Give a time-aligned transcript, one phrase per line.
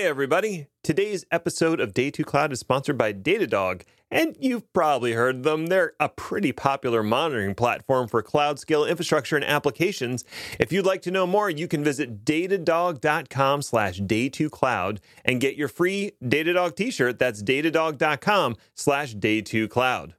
[0.00, 0.66] Hey, everybody.
[0.82, 5.66] Today's episode of Day 2 Cloud is sponsored by Datadog, and you've probably heard them.
[5.66, 10.24] They're a pretty popular monitoring platform for cloud scale infrastructure and applications.
[10.58, 15.68] If you'd like to know more, you can visit datadog.com slash day2cloud and get your
[15.68, 17.18] free Datadog t-shirt.
[17.18, 20.14] That's datadog.com slash day2cloud.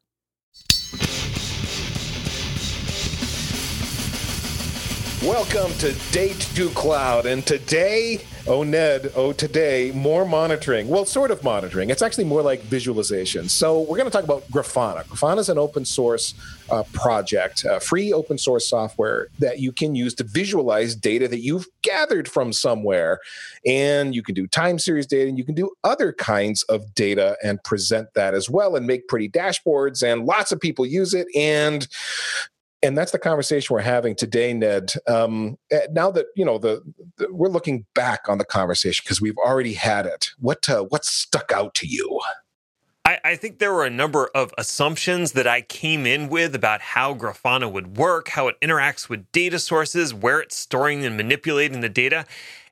[5.22, 10.88] Welcome to Day 2 Cloud, and today Oh, Ned, oh, today, more monitoring.
[10.88, 11.92] Well, sort of monitoring.
[11.92, 13.48] It's actually more like visualization.
[13.48, 15.06] So, we're going to talk about Grafana.
[15.06, 16.34] Grafana is an open source
[16.72, 21.42] uh, project, uh, free open source software that you can use to visualize data that
[21.42, 23.20] you've gathered from somewhere.
[23.68, 27.38] And you can do time series data and you can do other kinds of data
[27.44, 30.02] and present that as well and make pretty dashboards.
[30.02, 31.28] And lots of people use it.
[31.36, 31.88] And
[32.84, 34.94] and that's the conversation we're having today, Ned.
[35.08, 36.82] Um, eh, now that you know the,
[37.18, 40.30] the, we're looking back on the conversation because we've already had it.
[40.40, 42.20] What uh, what stuck out to you?
[43.04, 46.82] I, I, think there were a number of assumptions that I came in with about
[46.82, 51.82] how Grafana would work, how it interacts with data sources, where it's storing and manipulating
[51.82, 52.26] the data.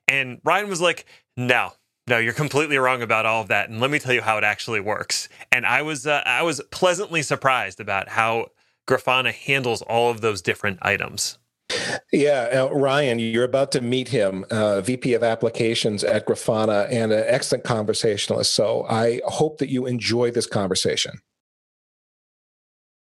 [0.06, 1.04] And Ryan was like,
[1.36, 1.72] "No,
[2.06, 3.70] no, you're completely wrong about all of that.
[3.70, 6.60] And let me tell you how it actually works." And I was uh, I was
[6.70, 8.48] pleasantly surprised about how
[8.86, 11.38] Grafana handles all of those different items.
[12.12, 17.12] Yeah, uh, Ryan, you're about to meet him, uh, VP of Applications at Grafana, and
[17.12, 18.52] an excellent conversationalist.
[18.52, 21.20] So I hope that you enjoy this conversation.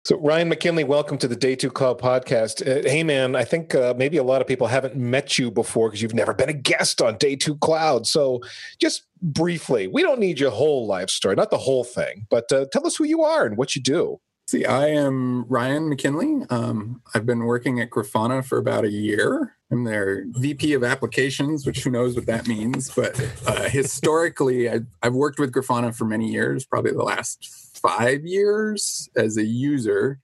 [0.04, 2.66] So, Ryan McKinley, welcome to the Day Two Cloud podcast.
[2.66, 5.88] Uh, hey, man, I think uh, maybe a lot of people haven't met you before
[5.88, 8.06] because you've never been a guest on Day Two Cloud.
[8.06, 8.40] So,
[8.80, 12.64] just briefly, we don't need your whole life story, not the whole thing, but uh,
[12.72, 14.18] tell us who you are and what you do.
[14.48, 16.46] See, I am Ryan McKinley.
[16.48, 19.54] Um, I've been working at Grafana for about a year.
[19.70, 22.90] I'm their VP of applications, which who knows what that means.
[22.90, 28.24] But uh, historically, I've, I've, worked with Grafana for many years, probably the last five
[28.24, 30.18] years as a user.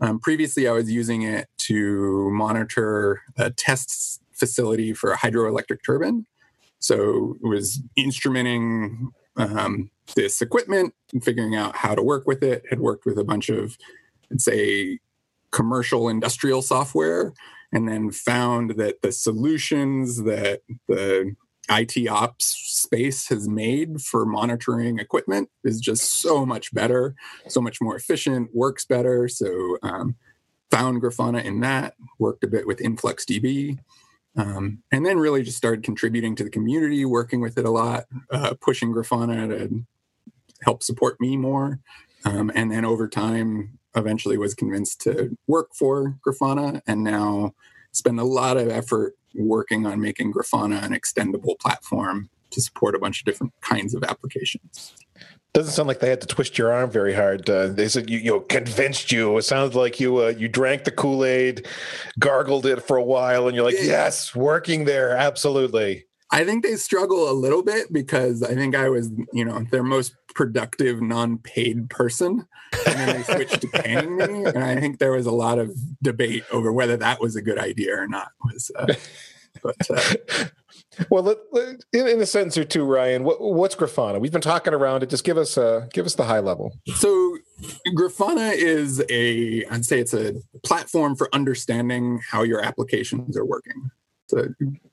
[0.00, 6.24] Um, previously, I was using it to monitor a test facility for a hydroelectric turbine.
[6.78, 12.64] So it was instrumenting um, this equipment and figuring out how to work with it.
[12.68, 13.76] Had worked with a bunch of,
[14.30, 14.98] let's say,
[15.50, 17.32] commercial industrial software,
[17.72, 21.34] and then found that the solutions that the
[21.68, 27.16] IT ops space has made for monitoring equipment is just so much better,
[27.48, 29.28] so much more efficient, works better.
[29.28, 30.14] So, um,
[30.70, 33.78] found Grafana in that, worked a bit with InfluxDB,
[34.36, 38.04] um, and then really just started contributing to the community, working with it a lot,
[38.30, 39.84] uh, pushing Grafana to
[40.62, 41.80] help support me more.
[42.24, 47.54] Um, and then over time, eventually was convinced to work for Grafana and now
[47.92, 52.98] spend a lot of effort working on making Grafana an extendable platform to support a
[52.98, 54.94] bunch of different kinds of applications.
[55.52, 57.48] Doesn't sound like they had to twist your arm very hard.
[57.48, 59.38] Uh, they said you, you know, convinced you.
[59.38, 61.66] It sounds like you uh, you drank the Kool Aid,
[62.18, 66.06] gargled it for a while, and you're like, yes, working there, absolutely.
[66.32, 69.84] I think they struggle a little bit because I think I was, you know, their
[69.84, 72.46] most productive non-paid person,
[72.86, 75.74] and then they switched to paying me, and I think there was a lot of
[76.02, 78.32] debate over whether that was a good idea or not.
[78.44, 78.92] Was uh,
[79.66, 80.46] but uh,
[81.10, 84.20] well, let, let, in, in, a sentence or two, Ryan, what, what's Grafana?
[84.20, 85.10] We've been talking around it.
[85.10, 86.72] Just give us a give us the high level.
[86.94, 87.38] So,
[87.88, 90.34] Grafana is a I'd say it's a
[90.64, 93.90] platform for understanding how your applications are working.
[94.28, 94.48] So,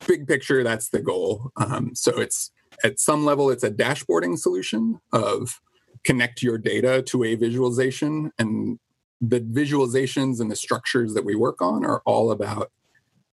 [0.07, 1.51] big picture, that's the goal.
[1.57, 2.51] Um, so, it's
[2.83, 5.59] at some level, it's a dashboarding solution of
[6.03, 8.79] connect your data to a visualization, and
[9.21, 12.71] the visualizations and the structures that we work on are all about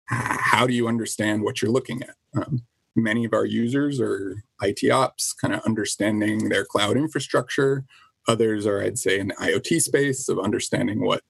[0.07, 2.15] how do you understand what you're looking at.
[2.35, 2.63] Um,
[2.95, 7.85] many of our users are IT ops, kind of understanding their cloud infrastructure.
[8.27, 11.21] Others are, I'd say, in the IoT space of understanding what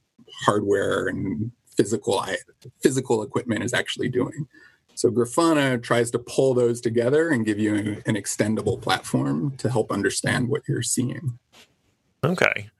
[0.45, 2.23] hardware and physical
[2.81, 4.47] physical equipment is actually doing.
[4.95, 9.91] So Grafana tries to pull those together and give you an extendable platform to help
[9.91, 11.37] understand what you're seeing.
[12.23, 12.71] Okay.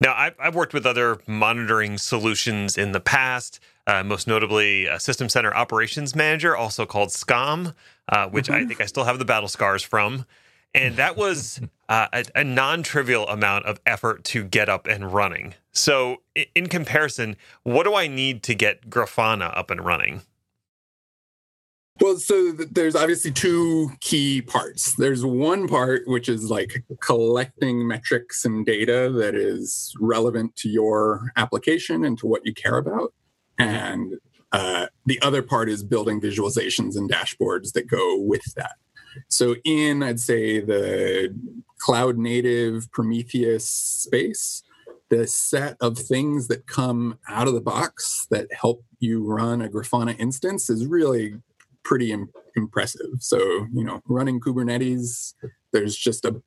[0.00, 5.00] Now, I've, I've worked with other monitoring solutions in the past, uh, most notably a
[5.00, 7.74] System Center Operations Manager, also called SCOM,
[8.10, 8.64] uh, which mm-hmm.
[8.64, 10.26] I think I still have the battle scars from.
[10.74, 15.12] And that was uh, a, a non trivial amount of effort to get up and
[15.12, 15.54] running.
[15.72, 16.18] So,
[16.54, 20.20] in comparison, what do I need to get Grafana up and running?
[22.00, 24.94] Well, so there's obviously two key parts.
[24.94, 31.32] There's one part which is like collecting metrics and data that is relevant to your
[31.36, 33.12] application and to what you care about.
[33.58, 34.14] And
[34.52, 38.76] uh, the other part is building visualizations and dashboards that go with that.
[39.28, 41.34] So in I'd say the
[41.78, 44.62] cloud native Prometheus space,
[45.10, 49.68] the set of things that come out of the box that help you run a
[49.68, 51.34] Grafana instance is really
[51.82, 53.08] pretty Im- impressive.
[53.20, 53.38] So,
[53.72, 55.34] you know, running Kubernetes,
[55.72, 56.40] there's just a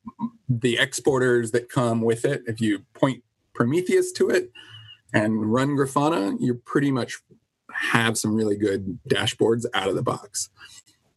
[0.48, 2.42] the exporters that come with it.
[2.46, 3.24] If you point
[3.54, 4.50] Prometheus to it
[5.12, 7.18] and run Grafana, you pretty much
[7.72, 10.50] have some really good dashboards out of the box.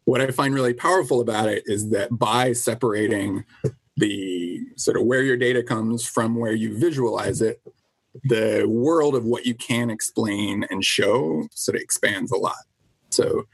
[0.06, 3.44] What I find really powerful about it is that by separating
[3.98, 7.62] the sort of where your data comes from where you visualize it,
[8.24, 12.56] the world of what you can explain and show sort of expands a lot.
[13.10, 13.48] So,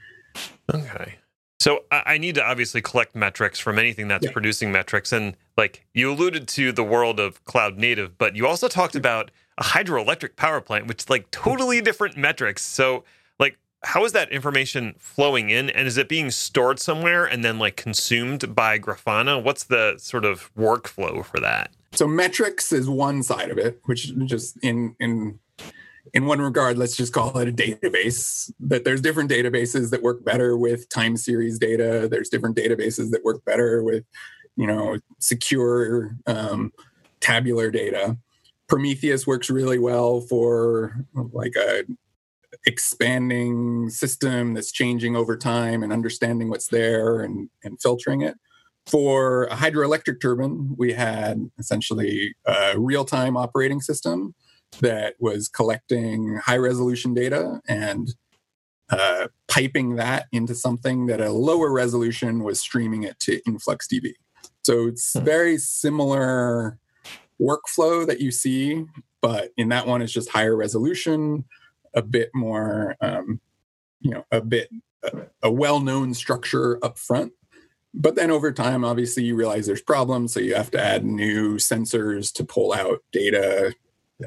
[0.72, 1.16] okay.
[1.58, 4.32] So I need to obviously collect metrics from anything that's yeah.
[4.32, 5.12] producing metrics.
[5.12, 9.30] And like you alluded to the world of cloud native, but you also talked about
[9.62, 12.62] hydroelectric power plant, which like totally different metrics.
[12.62, 13.04] So
[13.38, 17.58] like how is that information flowing in and is it being stored somewhere and then
[17.58, 19.42] like consumed by Grafana?
[19.42, 21.70] What's the sort of workflow for that?
[21.92, 25.38] So metrics is one side of it, which just in in
[26.14, 28.52] in one regard, let's just call it a database.
[28.60, 32.08] That there's different databases that work better with time series data.
[32.10, 34.04] There's different databases that work better with,
[34.56, 36.72] you know, secure um,
[37.20, 38.16] tabular data.
[38.72, 41.84] Prometheus works really well for like a
[42.64, 48.34] expanding system that's changing over time and understanding what's there and, and filtering it.
[48.86, 54.34] For a hydroelectric turbine, we had essentially a real time operating system
[54.80, 58.08] that was collecting high resolution data and
[58.88, 64.14] uh, piping that into something that a lower resolution was streaming it to InfluxDB.
[64.64, 65.24] So it's hmm.
[65.26, 66.78] very similar
[67.40, 68.84] workflow that you see,
[69.20, 71.44] but in that one, it's just higher resolution,
[71.94, 73.40] a bit more, um,
[74.00, 74.70] you know, a bit
[75.02, 77.32] a, a well-known structure up front.
[77.94, 81.56] But then over time, obviously, you realize there's problems, so you have to add new
[81.56, 83.74] sensors to pull out data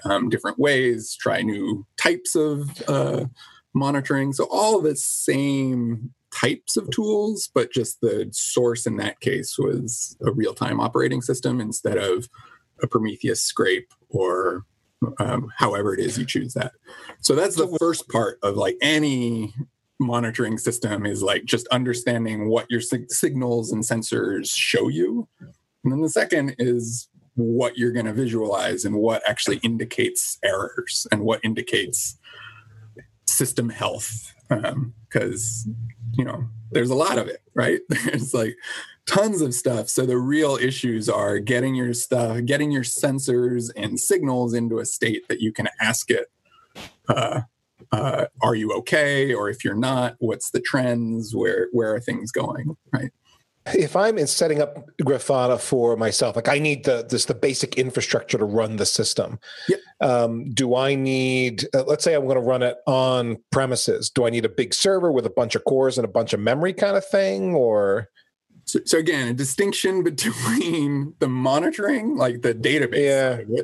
[0.04, 3.26] um, different ways, try new types of uh,
[3.74, 4.34] monitoring.
[4.34, 10.18] So all the same types of tools, but just the source in that case was
[10.26, 12.28] a real-time operating system instead of
[12.82, 14.66] a Prometheus scrape or
[15.20, 16.74] um, however it is you choose that.
[17.22, 19.54] So that's the first part of like any
[20.00, 25.28] monitoring system is like just understanding what your sig- signals and sensors show you.
[25.84, 31.06] And then the second is what you're going to visualize and what actually indicates errors
[31.12, 32.18] and what indicates
[33.28, 34.34] system health
[35.10, 35.76] because um,
[36.14, 38.56] you know there's a lot of it right there's like
[39.06, 44.00] tons of stuff so the real issues are getting your stuff getting your sensors and
[44.00, 46.32] signals into a state that you can ask it
[47.10, 47.42] uh,
[47.92, 52.32] uh, are you okay or if you're not what's the trends where where are things
[52.32, 53.12] going right
[53.74, 57.78] if I'm in setting up Grafana for myself, like I need the this the basic
[57.78, 59.40] infrastructure to run the system.
[59.68, 59.80] Yep.
[60.02, 61.66] Um, do I need?
[61.74, 64.10] Uh, let's say I'm going to run it on premises.
[64.10, 66.40] Do I need a big server with a bunch of cores and a bunch of
[66.40, 68.10] memory, kind of thing, or?
[68.66, 73.62] So, so again, a distinction between the monitoring, like the database, yeah.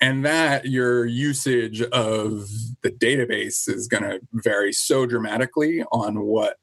[0.00, 2.48] and that your usage of
[2.82, 6.56] the database is going to vary so dramatically on what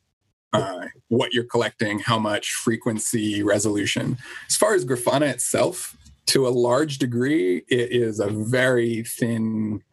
[0.54, 4.18] uh, what you're collecting, how much frequency, resolution.
[4.48, 9.84] As far as Grafana itself, to a large degree, it is a very thin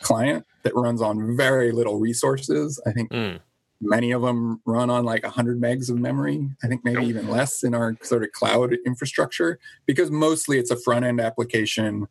[0.00, 2.80] client that runs on very little resources.
[2.86, 3.40] I think mm.
[3.80, 6.48] Many of them run on like 100 megs of memory.
[6.62, 10.76] I think maybe even less in our sort of cloud infrastructure because mostly it's a
[10.76, 12.06] front end application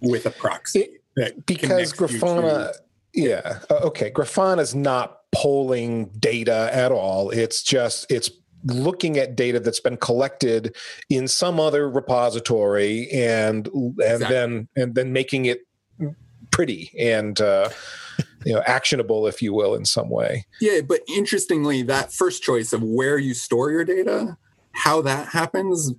[0.00, 0.88] with a proxy.
[1.16, 2.72] It, because Grafana,
[3.14, 7.30] yeah, uh, okay, Grafana is not polling data at all.
[7.30, 8.30] It's just it's
[8.64, 10.76] looking at data that's been collected
[11.08, 14.28] in some other repository and and exactly.
[14.28, 15.66] then and then making it
[16.50, 17.68] pretty and uh,
[18.46, 20.46] you know actionable if you will in some way.
[20.60, 24.36] Yeah but interestingly that first choice of where you store your data
[24.72, 25.92] how that happens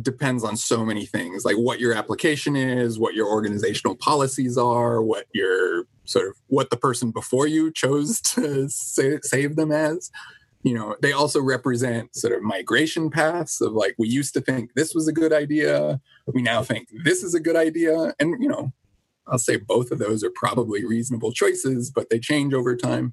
[0.00, 5.02] depends on so many things like what your application is what your organizational policies are
[5.02, 10.10] what your sort of what the person before you chose to save them as.
[10.62, 14.74] You know they also represent sort of migration paths of like we used to think
[14.74, 16.00] this was a good idea.
[16.26, 18.14] We now think this is a good idea.
[18.18, 18.72] And you know
[19.28, 23.12] i'll say both of those are probably reasonable choices but they change over time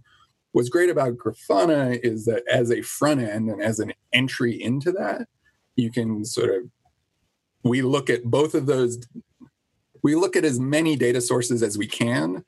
[0.51, 4.91] what's great about grafana is that as a front end and as an entry into
[4.91, 5.27] that
[5.75, 6.63] you can sort of
[7.63, 8.99] we look at both of those
[10.03, 12.43] we look at as many data sources as we can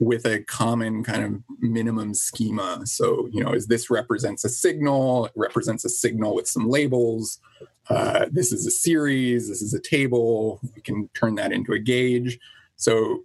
[0.00, 2.80] with a common kind of minimum schema.
[2.86, 7.38] So, you know, is this represents a signal, it represents a signal with some labels.
[7.88, 10.58] Uh, this is a series, this is a table.
[10.74, 12.38] We can turn that into a gauge.
[12.80, 13.24] So,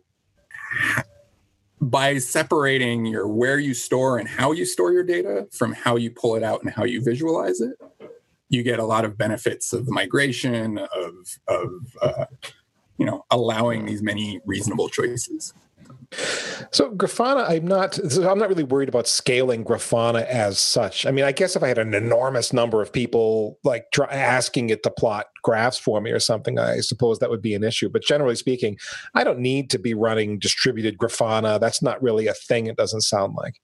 [1.79, 6.11] by separating your where you store and how you store your data from how you
[6.11, 7.77] pull it out and how you visualize it,
[8.49, 11.69] you get a lot of benefits of the migration of of
[12.01, 12.25] uh,
[12.97, 15.53] you know allowing these many reasonable choices.
[16.71, 17.97] So Grafana, I'm not.
[18.17, 21.05] I'm not really worried about scaling Grafana as such.
[21.05, 24.69] I mean, I guess if I had an enormous number of people like try, asking
[24.69, 27.89] it to plot graphs for me or something, I suppose that would be an issue.
[27.89, 28.77] But generally speaking,
[29.13, 31.59] I don't need to be running distributed Grafana.
[31.59, 32.67] That's not really a thing.
[32.67, 33.55] It doesn't sound like.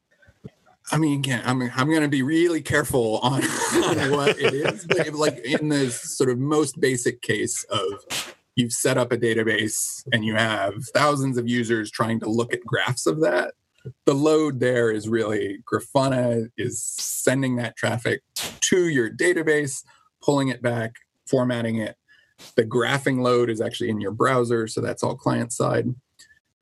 [0.91, 3.43] I mean, again, I'm I'm going to be really careful on,
[3.83, 8.73] on what it is, but like in the sort of most basic case of you've
[8.73, 13.05] set up a database and you have thousands of users trying to look at graphs
[13.05, 13.53] of that
[14.05, 19.83] the load there is really grafana is sending that traffic to your database
[20.21, 20.93] pulling it back
[21.27, 21.95] formatting it.
[22.55, 25.87] The graphing load is actually in your browser so that's all client side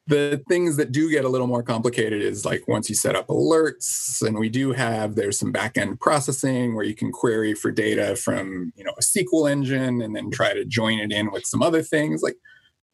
[0.09, 3.27] the things that do get a little more complicated is like once you set up
[3.27, 8.15] alerts and we do have there's some backend processing where you can query for data
[8.15, 11.61] from you know a sql engine and then try to join it in with some
[11.61, 12.23] other things.
[12.23, 12.37] Like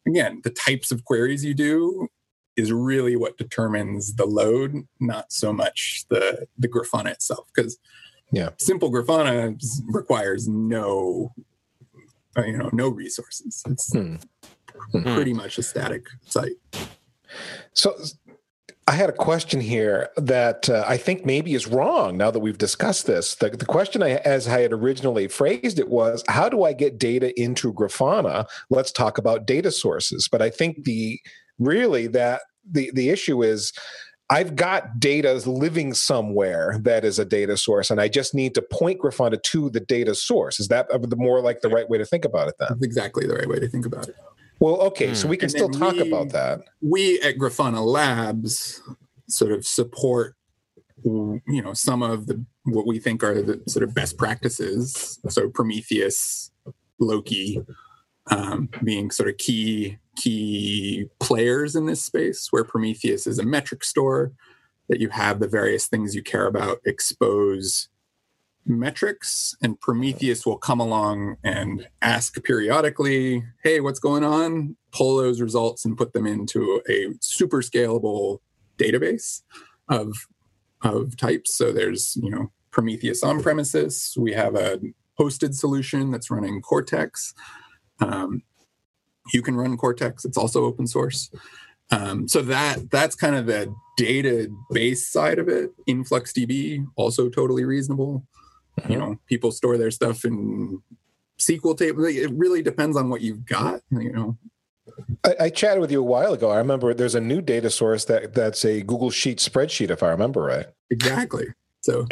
[0.06, 2.10] again the types of queries you do
[2.58, 7.78] is really what determines the load not so much the the grafana itself because
[8.34, 8.50] yeah.
[8.58, 9.58] simple grafana
[9.88, 11.34] requires no
[12.38, 13.64] uh, you know no resources.
[13.70, 14.18] It's hmm.
[14.92, 16.58] pretty much a static site
[17.74, 17.96] so
[18.88, 22.58] I had a question here that uh, I think maybe is wrong now that we've
[22.58, 23.34] discussed this.
[23.34, 27.00] The, the question, I, as I had originally phrased it, was how do I get
[27.00, 28.46] data into Grafana?
[28.70, 30.28] Let's talk about data sources.
[30.32, 31.20] But I think the
[31.58, 33.74] really that the, the issue is
[34.30, 38.62] I've got data living somewhere that is a data source, and I just need to
[38.62, 40.60] point Grafana to the data source.
[40.60, 42.56] Is that the more like the right way to think about it?
[42.60, 44.16] Then that's exactly the right way to think about it.
[44.60, 45.32] Well, okay, so hmm.
[45.32, 46.62] we can and still talk we, about that.
[46.82, 48.82] We at Grafana Labs
[49.28, 50.36] sort of support
[51.04, 55.50] you know some of the what we think are the sort of best practices so
[55.50, 56.52] prometheus
[57.00, 57.62] loki
[58.32, 63.84] um, being sort of key key players in this space where prometheus is a metric
[63.84, 64.32] store
[64.88, 67.90] that you have the various things you care about expose
[68.66, 74.76] metrics and prometheus will come along and ask periodically hey what's going on?
[74.92, 78.40] Pull those results and put them into a super scalable
[78.78, 79.42] database
[79.90, 80.14] of
[80.82, 81.56] of types.
[81.56, 84.14] So there's you know prometheus on premises.
[84.18, 84.80] We have a
[85.20, 87.34] hosted solution that's running cortex.
[88.00, 88.44] Um,
[89.34, 90.26] you can run cortex.
[90.26, 91.32] It's also open source.
[91.92, 95.72] Um, so that that's kind of the data base side of it.
[95.88, 98.26] Influxdb also totally reasonable
[98.80, 98.92] Mm-hmm.
[98.92, 100.82] You know, people store their stuff in
[101.40, 102.06] SQL table.
[102.06, 103.82] It really depends on what you've got.
[103.92, 104.38] You know,
[105.24, 106.52] I, I, chatted with you a while ago.
[106.52, 110.10] I remember there's a new data source that that's a Google Sheet spreadsheet, if I
[110.10, 110.68] remember right.
[110.90, 111.48] Exactly.
[111.82, 112.06] So,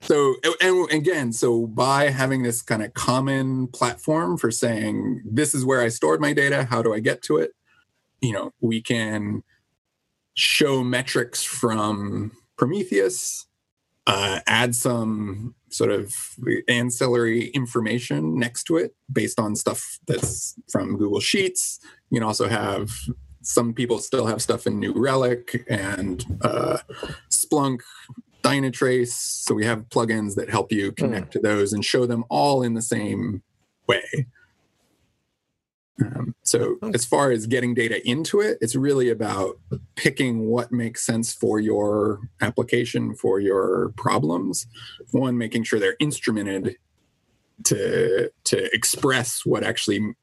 [0.00, 5.64] so and again, so by having this kind of common platform for saying this is
[5.64, 7.52] where I stored my data, how do I get to it?
[8.20, 9.42] You know, we can
[10.34, 13.46] show metrics from Prometheus,
[14.06, 16.14] uh, add some sort of
[16.68, 21.80] ancillary information next to it based on stuff that's from Google Sheets.
[22.10, 22.90] You can also have
[23.42, 26.78] some people still have stuff in New Relic and uh,
[27.30, 27.80] Splunk,
[28.42, 29.12] Dynatrace.
[29.12, 31.32] So we have plugins that help you connect mm.
[31.32, 33.42] to those and show them all in the same
[33.86, 34.26] way.
[36.00, 39.58] Um, so as far as getting data into it, it's really about
[39.96, 44.66] picking what makes sense for your application, for your problems.
[45.10, 46.76] One, making sure they're instrumented
[47.64, 50.14] to to express what actually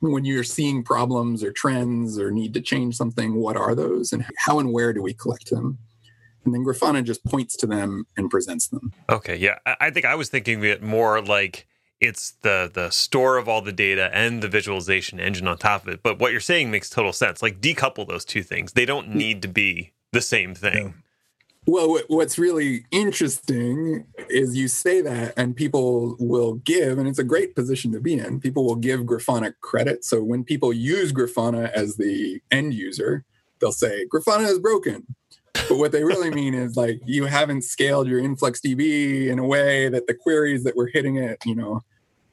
[0.00, 4.24] when you're seeing problems or trends or need to change something, what are those and
[4.38, 5.78] how and where do we collect them?
[6.44, 8.92] And then Grafana just points to them and presents them.
[9.08, 9.58] Okay, yeah.
[9.66, 11.66] I think I was thinking it more like
[12.04, 15.88] it's the the store of all the data and the visualization engine on top of
[15.88, 16.02] it.
[16.02, 17.42] But what you're saying makes total sense.
[17.42, 18.72] Like decouple those two things.
[18.72, 19.14] They don't mm.
[19.14, 20.94] need to be the same thing.
[21.66, 27.24] Well, what's really interesting is you say that, and people will give, and it's a
[27.24, 28.38] great position to be in.
[28.38, 30.04] People will give Grafana credit.
[30.04, 33.24] So when people use Grafana as the end user,
[33.60, 35.06] they'll say Grafana is broken.
[35.54, 39.88] But what they really mean is like you haven't scaled your InfluxDB in a way
[39.88, 41.82] that the queries that were hitting it, you know,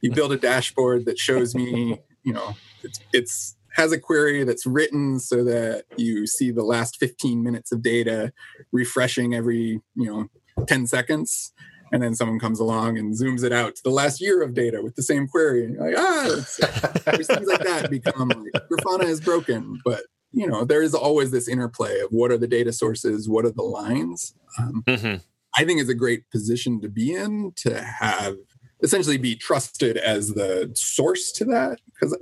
[0.02, 4.66] you build a dashboard that shows me, you know, it's, it's has a query that's
[4.66, 8.34] written so that you see the last 15 minutes of data
[8.72, 10.28] refreshing every you know
[10.68, 11.54] 10 seconds.
[11.94, 14.82] And then someone comes along and zooms it out to the last year of data
[14.82, 15.66] with the same query.
[15.66, 20.64] And you're like ah things like that become like grafana is broken but you know
[20.64, 24.34] there is always this interplay of what are the data sources what are the lines.
[24.58, 25.18] Um, mm-hmm.
[25.58, 28.36] i think it's a great position to be in to have
[28.82, 32.18] essentially be trusted as the source to that because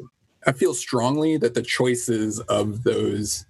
[0.46, 3.46] i feel strongly that the choices of those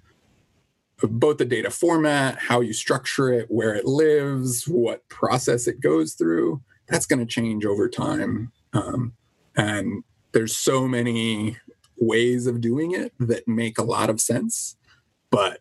[1.03, 5.79] of both the data format, how you structure it, where it lives, what process it
[5.79, 8.51] goes through, that's going to change over time.
[8.73, 9.13] Um,
[9.55, 11.57] and there's so many
[11.97, 14.75] ways of doing it that make a lot of sense.
[15.31, 15.59] But,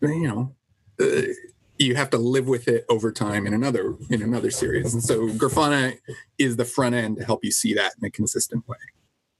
[0.00, 0.54] you know,
[1.00, 1.32] uh,
[1.80, 5.28] you have to live with it over time in another in another series and so
[5.30, 5.96] grafana
[6.38, 8.76] is the front end to help you see that in a consistent way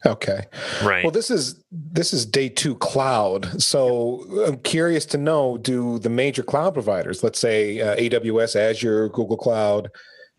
[0.06, 0.46] Okay.
[0.82, 1.04] Right.
[1.04, 3.60] Well, this is this is day two cloud.
[3.60, 9.10] So I'm curious to know: Do the major cloud providers, let's say uh, AWS, Azure,
[9.10, 9.90] Google Cloud,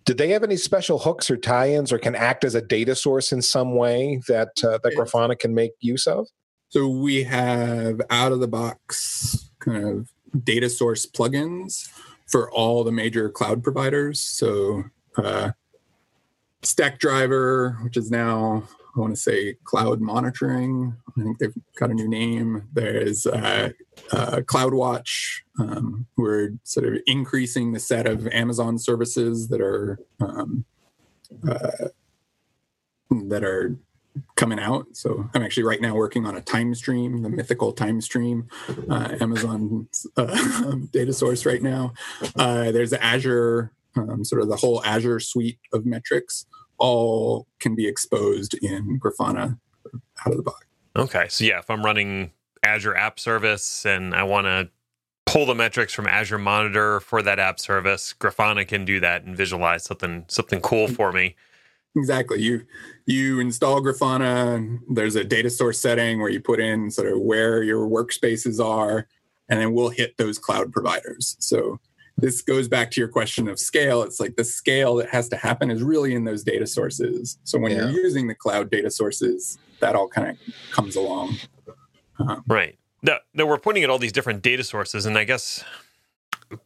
[0.05, 3.31] do they have any special hooks or tie-ins, or can act as a data source
[3.31, 6.27] in some way that uh, that Grafana can make use of?
[6.70, 10.10] So we have out of the box kind of
[10.43, 11.89] data source plugins
[12.27, 14.19] for all the major cloud providers.
[14.19, 14.83] So
[15.17, 15.51] uh,
[16.61, 18.63] Stackdriver, which is now
[18.95, 20.95] I want to say cloud monitoring.
[21.17, 22.67] I think they've got a new name.
[22.73, 23.69] There's uh,
[24.11, 25.41] uh, CloudWatch.
[25.59, 30.65] Um, we're sort of increasing the set of Amazon services that are um,
[31.47, 31.88] uh,
[33.09, 33.77] that are
[34.35, 34.87] coming out.
[34.93, 38.49] So I'm actually right now working on a Timestream, the mythical Timestream,
[38.89, 39.87] uh, Amazon
[40.17, 41.93] uh, data source right now.
[42.35, 46.45] Uh, there's Azure, um, sort of the whole Azure suite of metrics
[46.77, 49.59] all can be exposed in Grafana
[50.25, 50.65] out of the box.
[50.95, 51.27] Okay.
[51.29, 52.31] So, yeah, if I'm running
[52.63, 54.69] Azure App Service and I want to
[55.25, 59.37] pull the metrics from Azure Monitor for that app service, Grafana can do that and
[59.37, 61.35] visualize something something cool for me.
[61.95, 62.41] Exactly.
[62.41, 62.65] You
[63.05, 64.79] you install Grafana.
[64.89, 69.07] There's a data source setting where you put in sort of where your workspaces are,
[69.50, 71.35] and then we'll hit those cloud providers.
[71.39, 71.79] So
[72.18, 74.03] this goes back to your question of scale.
[74.03, 77.37] It's like the scale that has to happen is really in those data sources.
[77.44, 77.89] So when yeah.
[77.89, 80.37] you're using the cloud data sources, that all kind of
[80.72, 81.37] comes along.
[82.20, 82.77] Um, right.
[83.01, 85.63] Now, now we're pointing at all these different data sources, and I guess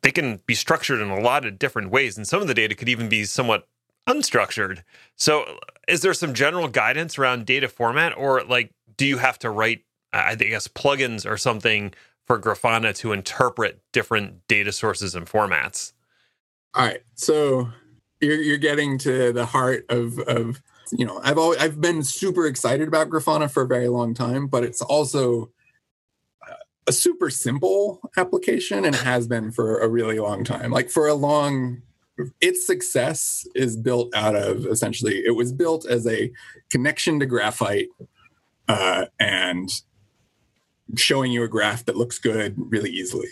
[0.01, 2.75] they can be structured in a lot of different ways, and some of the data
[2.75, 3.67] could even be somewhat
[4.07, 4.83] unstructured.
[5.15, 9.49] So, is there some general guidance around data format, or like, do you have to
[9.49, 9.81] write,
[10.13, 11.93] I guess, plugins or something
[12.25, 15.93] for Grafana to interpret different data sources and formats.
[16.73, 17.69] All right, so
[18.19, 22.45] you're you're getting to the heart of of you know I've always I've been super
[22.47, 25.51] excited about Grafana for a very long time, but it's also
[26.49, 26.55] uh,
[26.87, 30.71] a super simple application and has been for a really long time.
[30.71, 31.81] Like for a long
[32.41, 36.31] its success is built out of essentially it was built as a
[36.69, 37.89] connection to graphite
[38.67, 39.69] uh, and
[40.95, 43.27] showing you a graph that looks good really easily.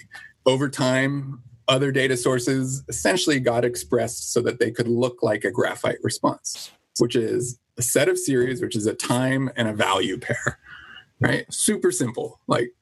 [0.45, 5.51] Over time, other data sources essentially got expressed so that they could look like a
[5.51, 10.17] graphite response, which is a set of series, which is a time and a value
[10.17, 10.59] pair,
[11.21, 11.45] right?
[11.51, 12.73] Super simple, like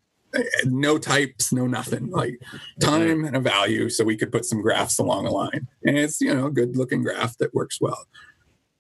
[0.65, 2.39] no types, no nothing, like
[2.80, 3.89] time and a value.
[3.89, 5.67] So we could put some graphs along a line.
[5.84, 8.06] And it's, you know, a good looking graph that works well.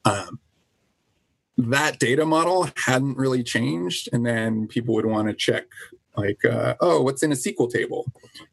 [0.05, 0.39] Um,
[1.57, 4.09] that data model hadn't really changed.
[4.13, 5.65] And then people would want to check,
[6.17, 8.05] like, uh, oh, what's in a SQL table?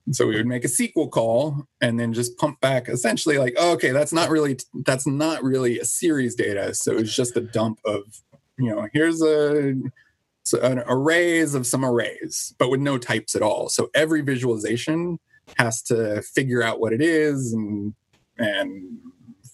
[0.07, 3.55] And so we would make a SQL call and then just pump back essentially like,
[3.59, 6.75] oh, okay, that's not really that's not really a series data.
[6.75, 8.03] So it's just a dump of,
[8.59, 9.75] you know, here's a
[10.53, 13.69] an arrays of some arrays, but with no types at all.
[13.69, 15.19] So every visualization
[15.57, 17.95] has to figure out what it is and
[18.39, 18.99] and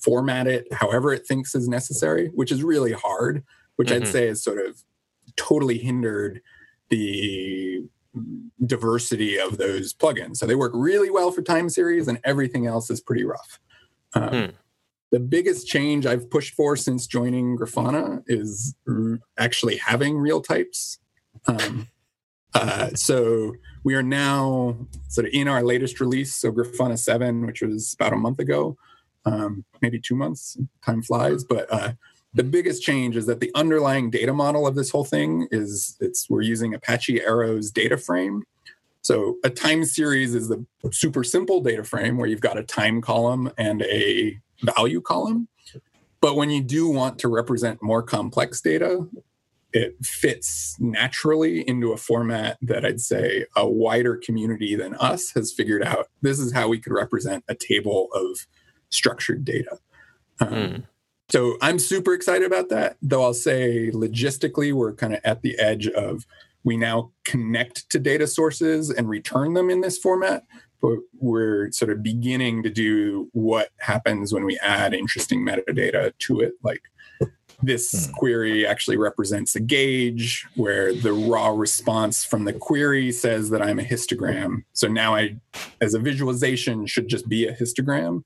[0.00, 3.42] format it however it thinks is necessary, which is really hard,
[3.76, 4.02] which mm-hmm.
[4.02, 4.82] I'd say has sort of
[5.36, 6.42] totally hindered
[6.90, 7.84] the
[8.64, 10.36] diversity of those plugins.
[10.36, 13.58] So they work really well for time series, and everything else is pretty rough.
[14.14, 14.50] Um, hmm.
[15.14, 20.98] The biggest change I've pushed for since joining Grafana is r- actually having real types.
[21.46, 21.86] Um,
[22.52, 27.62] uh, so we are now sort of in our latest release, so Grafana 7, which
[27.62, 28.76] was about a month ago
[29.24, 30.58] um, maybe two months.
[30.84, 31.92] Time flies, but uh,
[32.34, 36.28] the biggest change is that the underlying data model of this whole thing is it's
[36.28, 38.42] we're using Apache Arrow's data frame.
[39.02, 43.00] So a time series is the super simple data frame where you've got a time
[43.00, 45.48] column and a value column.
[46.20, 49.06] But when you do want to represent more complex data,
[49.74, 55.52] it fits naturally into a format that I'd say a wider community than us has
[55.52, 56.08] figured out.
[56.22, 58.46] This is how we could represent a table of
[58.88, 59.78] structured data.
[60.40, 60.84] Um, mm.
[61.30, 62.96] So I'm super excited about that.
[63.02, 66.24] Though I'll say logistically, we're kind of at the edge of
[66.62, 70.44] we now connect to data sources and return them in this format.
[70.84, 76.40] But we're sort of beginning to do what happens when we add interesting metadata to
[76.40, 76.82] it, like
[77.62, 78.12] this hmm.
[78.12, 83.78] query actually represents a gauge where the raw response from the query says that I'm
[83.78, 84.64] a histogram.
[84.74, 85.36] So now I,
[85.80, 88.22] as a visualization, should just be a histogram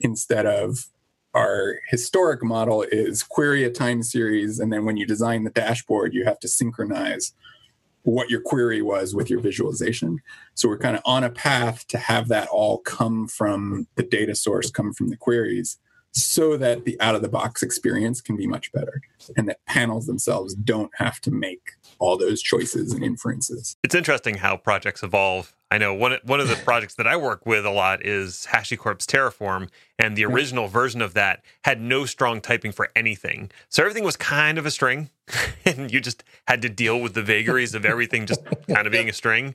[0.00, 0.86] instead of
[1.34, 4.60] our historic model is query a time series.
[4.60, 7.34] And then when you design the dashboard, you have to synchronize
[8.10, 10.18] what your query was with your visualization.
[10.54, 14.34] So we're kind of on a path to have that all come from the data
[14.34, 15.78] source, come from the queries
[16.12, 19.00] so that the out of the box experience can be much better
[19.36, 23.76] and that panels themselves don't have to make all those choices and inferences.
[23.82, 25.54] It's interesting how projects evolve.
[25.70, 29.06] I know one one of the projects that I work with a lot is HashiCorp's
[29.06, 33.50] Terraform, and the original version of that had no strong typing for anything.
[33.68, 35.10] So everything was kind of a string,
[35.64, 39.08] and you just had to deal with the vagaries of everything just kind of being
[39.08, 39.54] a string.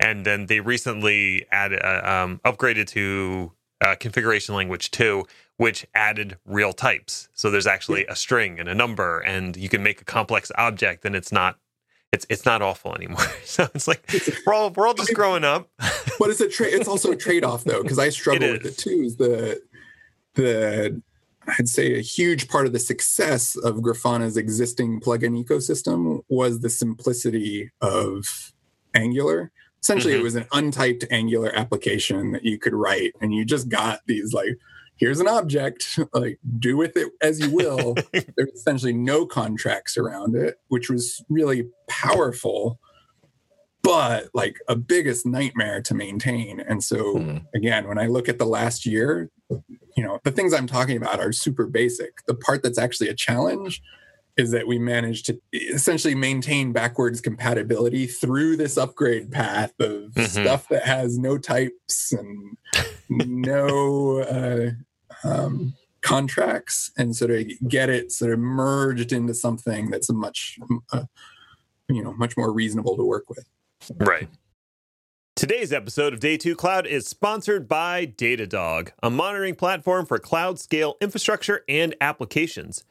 [0.00, 5.24] And then they recently added, uh, um, upgraded to uh, configuration language two,
[5.58, 7.28] which added real types.
[7.34, 11.04] So there's actually a string and a number, and you can make a complex object,
[11.04, 11.58] and it's not
[12.12, 13.24] it's it's not awful anymore.
[13.44, 14.02] So it's like
[14.46, 15.68] we're all we're all just growing up.
[16.18, 16.72] but it's a trade.
[16.72, 19.02] It's also a trade off though, because I struggle it with it too.
[19.04, 19.60] Is the
[20.34, 21.02] the
[21.58, 26.70] I'd say a huge part of the success of Grafana's existing plugin ecosystem was the
[26.70, 28.52] simplicity of
[28.94, 29.50] Angular.
[29.82, 30.20] Essentially, mm-hmm.
[30.20, 34.32] it was an untyped Angular application that you could write, and you just got these
[34.32, 34.56] like
[35.02, 37.96] here's an object, like do with it as you will.
[38.12, 42.78] There's essentially no contracts around it, which was really powerful,
[43.82, 46.60] but like a biggest nightmare to maintain.
[46.60, 47.38] And so, hmm.
[47.52, 49.28] again, when I look at the last year,
[49.96, 52.24] you know, the things I'm talking about are super basic.
[52.26, 53.82] The part that's actually a challenge
[54.36, 60.22] is that we managed to essentially maintain backwards compatibility through this upgrade path of mm-hmm.
[60.22, 62.56] stuff that has no types and
[63.10, 64.70] no uh,
[65.24, 70.58] um, contracts and sort of get it sort of merged into something that's a much
[70.92, 71.04] uh,
[71.88, 73.48] you know much more reasonable to work with.
[73.96, 74.28] Right.
[75.34, 80.58] Today's episode of Day 2 Cloud is sponsored by Datadog, a monitoring platform for cloud
[80.58, 82.84] scale infrastructure and applications.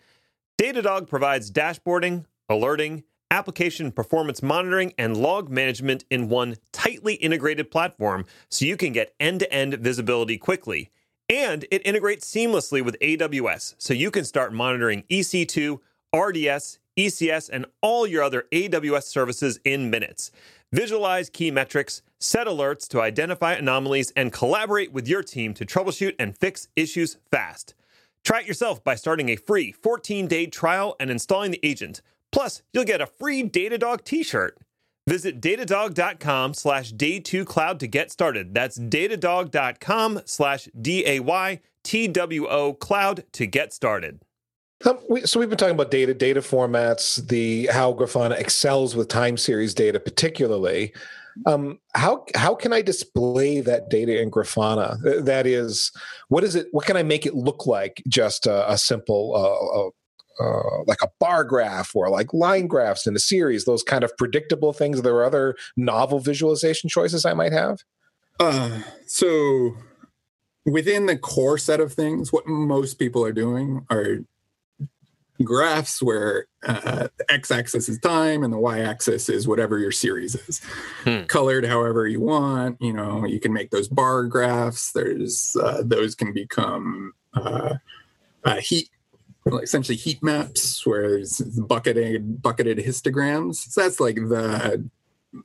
[0.60, 8.26] Datadog provides dashboarding, alerting, application performance monitoring, and log management in one tightly integrated platform
[8.50, 10.92] so you can get end to end visibility quickly
[11.32, 15.80] and it integrates seamlessly with AWS, so you can start monitoring EC2,
[16.14, 20.32] RDS, ECS, and all your other AWS services in minutes.
[20.74, 26.16] Visualize key metrics, set alerts to identify anomalies, and collaborate with your team to troubleshoot
[26.20, 27.76] and fix issues fast.
[28.26, 32.02] Try it yourself by starting a free 14 day trial and installing the agent.
[32.34, 34.58] Plus, you'll get a free Datadog t shirt.
[35.12, 38.54] Visit datadog.com slash day2cloud to get started.
[38.54, 44.22] That's datadog.com slash D A Y T W O cloud to get started.
[44.86, 49.10] Um, we, so we've been talking about data, data formats, the how Grafana excels with
[49.10, 50.94] time series data, particularly.
[51.46, 55.26] Um, how how can I display that data in Grafana?
[55.26, 55.92] That is,
[56.30, 56.68] what is it?
[56.72, 58.02] What can I make it look like?
[58.08, 59.94] Just a, a simple
[60.40, 64.16] uh, like a bar graph or like line graphs in a series, those kind of
[64.18, 65.02] predictable things.
[65.02, 67.80] There are other novel visualization choices I might have.
[68.40, 69.76] Uh, so
[70.66, 74.20] within the core set of things, what most people are doing are
[75.44, 80.62] graphs where uh, the x-axis is time and the y-axis is whatever your series is
[81.04, 81.24] hmm.
[81.24, 86.14] colored however you want you know you can make those bar graphs there's uh, those
[86.14, 87.74] can become uh,
[88.44, 88.90] uh heat
[89.46, 93.56] essentially heat maps where it's bucketed bucketed histograms.
[93.56, 94.88] So that's like the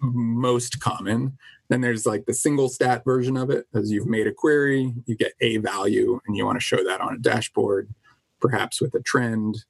[0.00, 1.38] most common.
[1.68, 3.66] Then there's like the single stat version of it.
[3.74, 7.00] As you've made a query, you get a value and you want to show that
[7.00, 7.92] on a dashboard,
[8.40, 9.64] perhaps with a trend.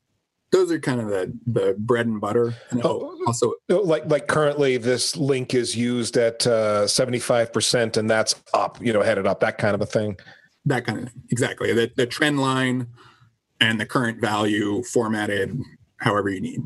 [0.53, 2.55] Those are kind of the the bread and butter.
[2.71, 7.53] And oh, also, oh, like like currently, this link is used at uh, seventy five
[7.53, 8.79] percent, and that's up.
[8.81, 9.41] You know, headed up.
[9.41, 10.19] That kind of a thing.
[10.65, 11.23] That kind of thing.
[11.31, 11.73] Exactly.
[11.73, 12.89] The the trend line
[13.61, 15.59] and the current value formatted
[15.99, 16.63] however you need.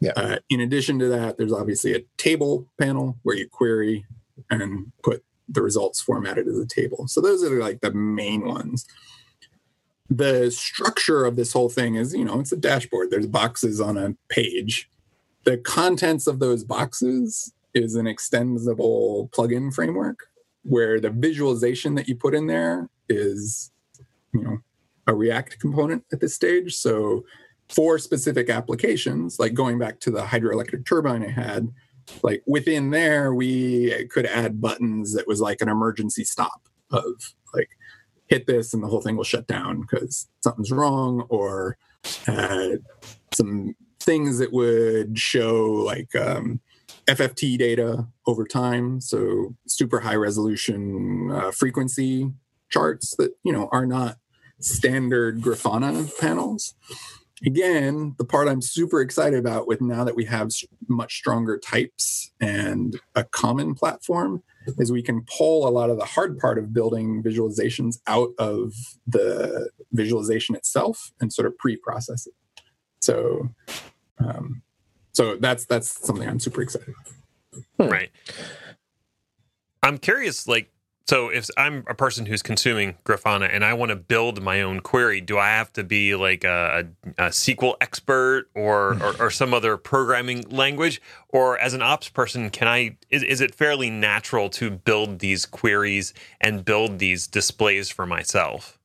[0.00, 0.12] Yeah.
[0.16, 4.04] Uh, in addition to that, there's obviously a table panel where you query
[4.50, 7.08] and put the results formatted as a table.
[7.08, 8.86] So those are like the main ones.
[10.08, 13.10] The structure of this whole thing is, you know, it's a dashboard.
[13.10, 14.88] There's boxes on a page
[15.48, 20.26] the contents of those boxes is an extensible plugin framework
[20.64, 23.70] where the visualization that you put in there is,
[24.34, 24.58] you know,
[25.08, 26.76] a React component at this stage.
[26.76, 27.24] So
[27.68, 31.68] for specific applications, like going back to the hydroelectric turbine I had,
[32.22, 37.70] like within there, we could add buttons that was like an emergency stop of like
[38.28, 41.76] hit this and the whole thing will shut down because something's wrong, or
[42.26, 42.76] uh,
[43.34, 46.60] some things that would show like um,
[47.06, 52.30] FFT data over time, so super high resolution uh, frequency
[52.70, 54.16] charts that you know are not
[54.60, 56.74] standard Grafana panels
[57.44, 60.50] again, the part I'm super excited about with now that we have
[60.88, 64.42] much stronger types and a common platform
[64.78, 68.74] is we can pull a lot of the hard part of building visualizations out of
[69.06, 72.34] the visualization itself and sort of pre-process it.
[73.00, 73.48] So,
[74.18, 74.62] um,
[75.12, 76.94] so that's that's something I'm super excited.
[77.78, 77.90] About.
[77.90, 78.10] Right.
[79.82, 80.70] I'm curious, like
[81.08, 84.80] so if I'm a person who's consuming Grafana and I want to build my own
[84.80, 89.54] query, do I have to be like a, a, SQL expert or, or, or some
[89.54, 92.98] other programming language, or as an ops person, can I?
[93.08, 98.78] Is, is it fairly natural to build these queries and build these displays for myself?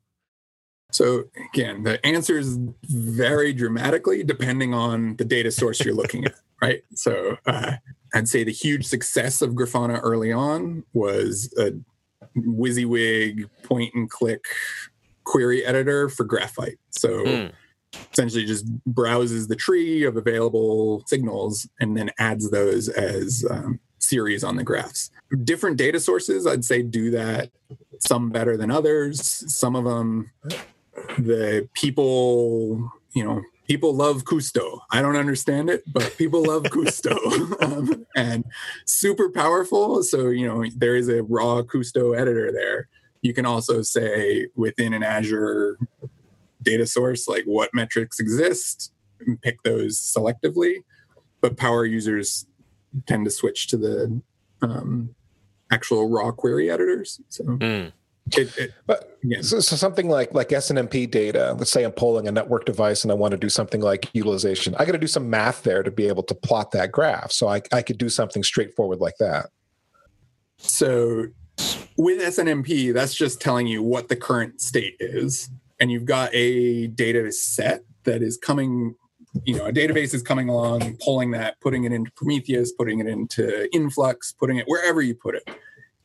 [0.93, 6.83] So again, the answers vary dramatically depending on the data source you're looking at, right?
[6.95, 7.73] So uh,
[8.13, 11.73] I'd say the huge success of Grafana early on was a
[12.37, 14.43] WYSIWYG point and click
[15.23, 16.79] query editor for Graphite.
[16.89, 17.51] So mm.
[18.11, 24.43] essentially just browses the tree of available signals and then adds those as um, series
[24.43, 25.09] on the graphs.
[25.43, 27.49] Different data sources, I'd say, do that
[27.99, 29.21] some better than others.
[29.53, 30.31] Some of them,
[31.17, 34.79] the people, you know, people love Kusto.
[34.91, 37.17] I don't understand it, but people love Kusto
[37.63, 38.43] um, and
[38.85, 40.03] super powerful.
[40.03, 42.87] So, you know, there is a raw Kusto editor there.
[43.21, 45.77] You can also say within an Azure
[46.61, 50.83] data source, like what metrics exist, and pick those selectively.
[51.41, 52.47] But power users
[53.05, 54.21] tend to switch to the
[54.61, 55.15] um,
[55.71, 57.21] actual raw query editors.
[57.29, 57.43] So.
[57.43, 57.91] Mm.
[58.31, 61.55] It, it, but so, so, something like like SNMP data.
[61.57, 64.75] Let's say I'm polling a network device and I want to do something like utilization.
[64.79, 67.31] I got to do some math there to be able to plot that graph.
[67.31, 69.49] So I I could do something straightforward like that.
[70.57, 71.27] So
[71.97, 76.87] with SNMP, that's just telling you what the current state is, and you've got a
[76.87, 78.95] data set that is coming.
[79.45, 83.07] You know, a database is coming along, pulling that, putting it into Prometheus, putting it
[83.07, 85.49] into Influx, putting it wherever you put it.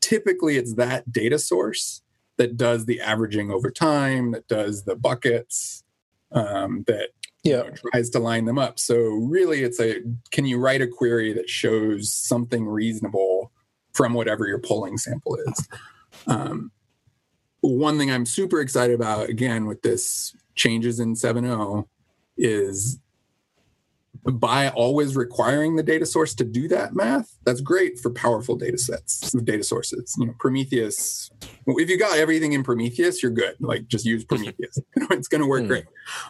[0.00, 2.02] Typically, it's that data source
[2.38, 5.85] that does the averaging over time, that does the buckets,
[6.33, 7.11] um, that
[7.44, 7.59] yeah.
[7.59, 8.79] You know, tries to line them up.
[8.79, 13.53] So really, it's a can you write a query that shows something reasonable
[13.94, 15.68] from whatever your polling sample is.
[16.27, 16.72] Um,
[17.61, 21.87] one thing I'm super excited about again with this changes in 7.0
[22.37, 22.98] is
[24.35, 28.79] by always requiring the data source to do that math, that's great for powerful data
[28.79, 30.14] sets, data sources.
[30.19, 31.31] You know, Prometheus,
[31.67, 33.57] if you got everything in Prometheus, you're good.
[33.61, 34.79] Like just use Prometheus.
[34.97, 35.69] it's going to work mm.
[35.69, 35.85] great.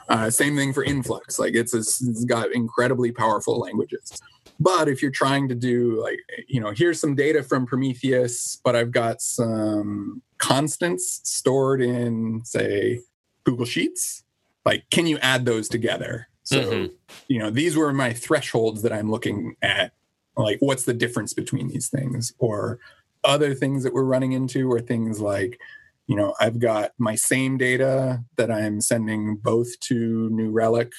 [0.08, 1.38] Uh, same thing for Influx.
[1.38, 4.20] Like it's, a, it's got incredibly powerful languages.
[4.60, 8.74] But if you're trying to do like, you know, here's some data from Prometheus, but
[8.74, 13.00] I've got some constants stored in, say,
[13.44, 14.24] Google Sheets,
[14.64, 16.28] like, can you add those together?
[16.48, 16.94] So, mm-hmm.
[17.28, 19.92] you know, these were my thresholds that I'm looking at.
[20.34, 22.32] Like, what's the difference between these things?
[22.38, 22.78] Or
[23.22, 25.60] other things that we're running into are things like,
[26.06, 30.94] you know, I've got my same data that I'm sending both to New Relic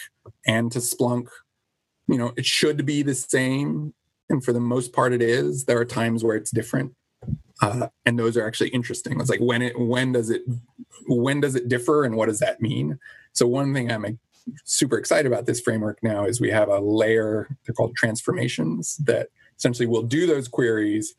[0.46, 1.30] and to Splunk.
[2.08, 3.96] You know, it should be the same.
[4.30, 5.66] And for the most part, it is.
[5.66, 6.94] There are times where it's different.
[7.60, 9.20] Uh, and those are actually interesting.
[9.20, 10.44] It's like when it when does it
[11.08, 13.00] when does it differ and what does that mean?
[13.34, 14.20] So one thing I'm
[14.66, 19.30] super excited about this framework now is we have a layer, they're called transformations, that
[19.58, 21.16] essentially will do those queries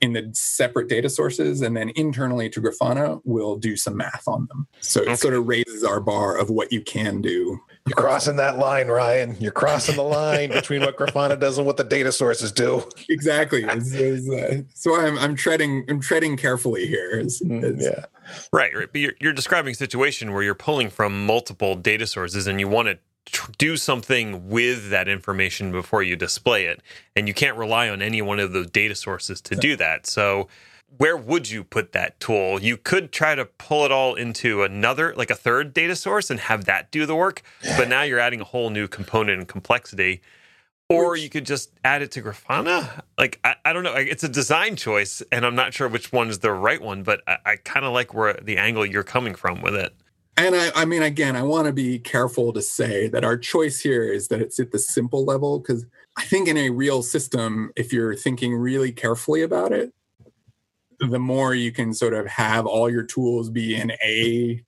[0.00, 4.46] in the separate data sources and then internally to Grafana we'll do some math on
[4.48, 4.66] them.
[4.80, 5.12] So okay.
[5.12, 7.58] it sort of raises our bar of what you can do.
[7.86, 9.36] You're crossing that line, Ryan.
[9.38, 12.82] You're crossing the line between what Grafana does and what the data sources do.
[13.08, 13.62] Exactly.
[13.64, 17.12] It's, it's, uh, so I'm, I'm treading I'm treading carefully here.
[17.12, 18.06] It's, mm, yeah.
[18.52, 18.88] Right, right.
[18.90, 22.66] But you're, you're describing a situation where you're pulling from multiple data sources and you
[22.66, 22.98] want to
[23.58, 26.82] do something with that information before you display it.
[27.14, 30.06] And you can't rely on any one of those data sources to do that.
[30.06, 30.48] So,
[30.98, 32.60] where would you put that tool?
[32.60, 36.40] You could try to pull it all into another, like a third data source and
[36.40, 37.42] have that do the work.
[37.76, 40.22] But now you're adding a whole new component and complexity.
[40.88, 43.02] Or Which- you could just add it to Grafana.
[43.18, 43.94] Like I, I don't know.
[43.94, 47.02] It's a design choice, and I'm not sure which one is the right one.
[47.02, 49.92] But I, I kind of like where the angle you're coming from with it.
[50.38, 53.80] And I, I mean, again, I want to be careful to say that our choice
[53.80, 57.72] here is that it's at the simple level because I think in a real system,
[57.74, 59.94] if you're thinking really carefully about it,
[61.00, 64.62] the more you can sort of have all your tools be in a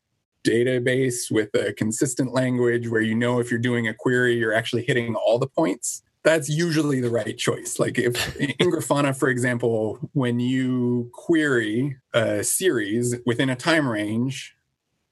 [0.46, 4.84] database with a consistent language where you know if you're doing a query, you're actually
[4.84, 6.02] hitting all the points.
[6.22, 7.78] That's usually the right choice.
[7.78, 14.54] Like if in Grafana, for example, when you query a series within a time range,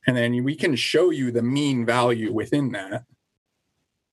[0.06, 3.04] and then we can show you the mean value within that.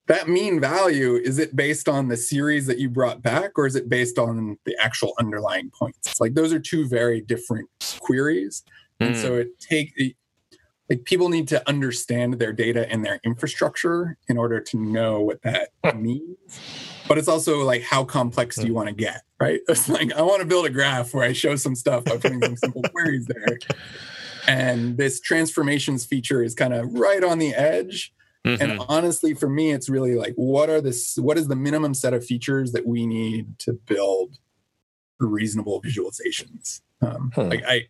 [0.06, 3.74] That mean value, is it based on the series that you brought back or is
[3.74, 6.20] it based on the actual underlying points?
[6.20, 7.68] Like those are two very different
[8.00, 8.64] queries.
[9.00, 9.22] And Mm.
[9.22, 10.16] so it take
[10.90, 15.40] like people need to understand their data and their infrastructure in order to know what
[15.42, 16.60] that means.
[17.08, 19.60] But it's also like how complex do you want to get, right?
[19.68, 22.42] It's like I want to build a graph where I show some stuff by putting
[22.42, 23.58] some simple queries there.
[24.46, 28.12] And this transformations feature is kind of right on the edge.
[28.44, 28.60] Mhm.
[28.60, 32.12] And honestly, for me, it's really like what are this what is the minimum set
[32.12, 34.38] of features that we need to build
[35.18, 36.82] reasonable visualizations?
[37.00, 37.48] Um, Hmm.
[37.48, 37.88] Like I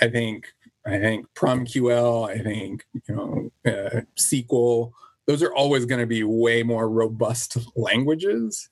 [0.00, 0.46] I think
[0.86, 4.92] I think PromQL, I think you know uh, SQL.
[5.26, 8.70] Those are always going to be way more robust languages.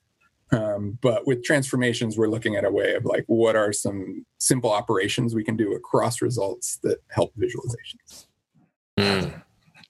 [0.51, 4.71] Um, but with transformations, we're looking at a way of like what are some simple
[4.71, 8.25] operations we can do across results that help visualizations.
[8.97, 9.43] Mm.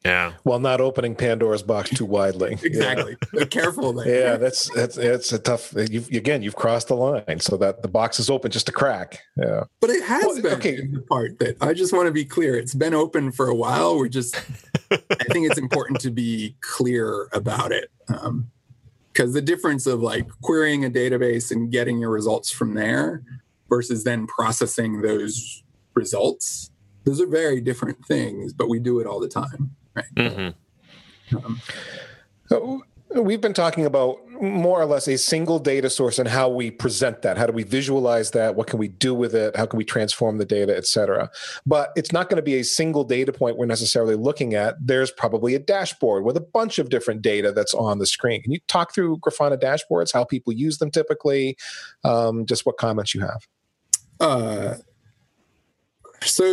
[0.07, 0.33] Yeah.
[0.43, 2.57] While not opening Pandora's box too widely.
[2.67, 3.17] Exactly.
[3.33, 4.07] Be careful there.
[4.07, 5.73] Yeah, that's that's it's a tough.
[5.89, 9.21] You've, again, you've crossed the line, so that the box is open just a crack.
[9.35, 9.63] Yeah.
[9.81, 10.75] But it has Well, been okay.
[10.85, 12.55] the part that I just want to be clear.
[12.55, 13.97] It's been open for a while.
[13.97, 14.35] We're just,
[14.91, 17.89] I think it's important to be clear about it.
[18.09, 18.49] Um,
[19.11, 23.23] because the difference of like querying a database and getting your results from there
[23.67, 25.63] versus then processing those
[25.95, 26.69] results,
[27.03, 29.71] those are very different things, but we do it all the time.
[29.97, 30.31] Right.
[31.31, 31.61] hmm Um,
[32.49, 32.81] So
[33.15, 37.23] we've been talking about more or less a single data source and how we present
[37.23, 37.37] that.
[37.37, 38.55] How do we visualize that?
[38.55, 39.55] What can we do with it?
[39.55, 41.29] How can we transform the data, et cetera?
[41.65, 44.75] But it's not going to be a single data point we're necessarily looking at.
[44.79, 48.43] There's probably a dashboard with a bunch of different data that's on the screen.
[48.43, 51.57] Can you talk through Grafana dashboards, how people use them typically,
[52.03, 53.47] um, just what comments you have?
[54.19, 54.75] Uh,
[56.21, 56.43] so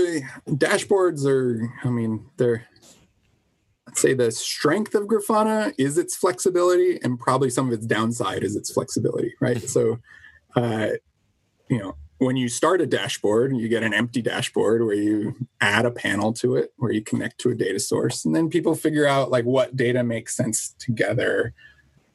[0.49, 2.67] dashboards are, I mean, they're,
[3.97, 8.57] say the strength of Grafana is its flexibility, and probably some of its downside is
[8.57, 9.63] its flexibility, right?
[9.69, 9.99] so,
[10.57, 10.89] uh,
[11.69, 15.85] you know, when you start a dashboard, you get an empty dashboard where you add
[15.85, 19.07] a panel to it, where you connect to a data source, and then people figure
[19.07, 21.53] out like what data makes sense together.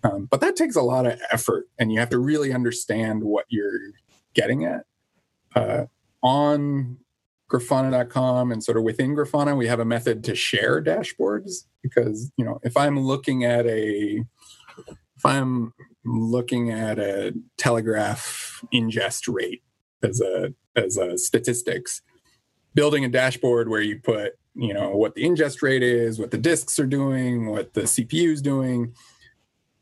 [0.03, 3.45] Um, but that takes a lot of effort, and you have to really understand what
[3.49, 3.79] you're
[4.33, 4.85] getting at.
[5.55, 5.85] Uh,
[6.21, 6.97] on
[7.49, 12.45] grafana.com and sort of within grafana we have a method to share dashboards because you
[12.45, 14.23] know if i'm looking at a
[15.17, 15.73] if i'm
[16.05, 19.63] looking at a Telegraf ingest rate
[20.03, 22.01] as a as a statistics
[22.75, 26.38] building a dashboard where you put you know what the ingest rate is what the
[26.38, 28.93] disks are doing what the cpu is doing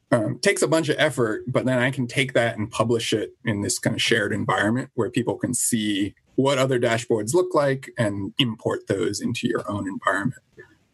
[0.10, 3.32] um, takes a bunch of effort but then i can take that and publish it
[3.44, 7.92] in this kind of shared environment where people can see what other dashboards look like
[7.98, 10.42] and import those into your own environment.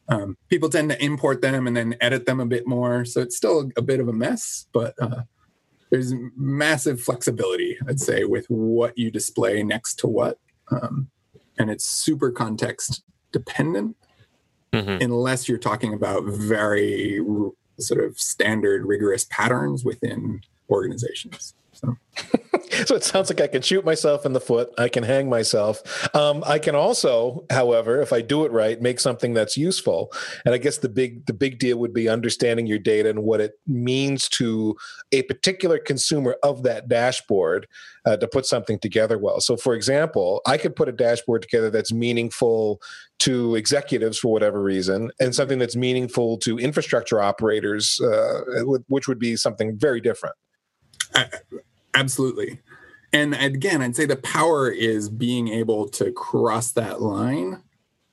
[0.08, 3.04] Um, people tend to import them and then edit them a bit more.
[3.06, 5.24] So it's still a bit of a mess, but uh,
[5.92, 10.40] there's massive flexibility, I'd say, with what you display next to what.
[10.72, 11.10] Um,
[11.60, 13.96] and it's super context dependent
[14.74, 21.54] hmm unless you're talking about very r- sort of standard, rigorous patterns within organizations.
[21.84, 21.98] So.
[22.86, 24.70] so it sounds like I can shoot myself in the foot.
[24.78, 26.16] I can hang myself.
[26.16, 30.12] Um, I can also, however, if I do it right, make something that's useful.
[30.46, 33.42] And I guess the big the big deal would be understanding your data and what
[33.42, 34.76] it means to
[35.12, 37.68] a particular consumer of that dashboard
[38.06, 39.40] uh, to put something together well.
[39.40, 42.82] So, for example, I could put a dashboard together that's meaningful
[43.20, 48.42] to executives for whatever reason, and something that's meaningful to infrastructure operators, uh,
[48.88, 50.36] which would be something very different.
[51.96, 52.60] Absolutely.
[53.12, 57.62] And again, I'd say the power is being able to cross that line,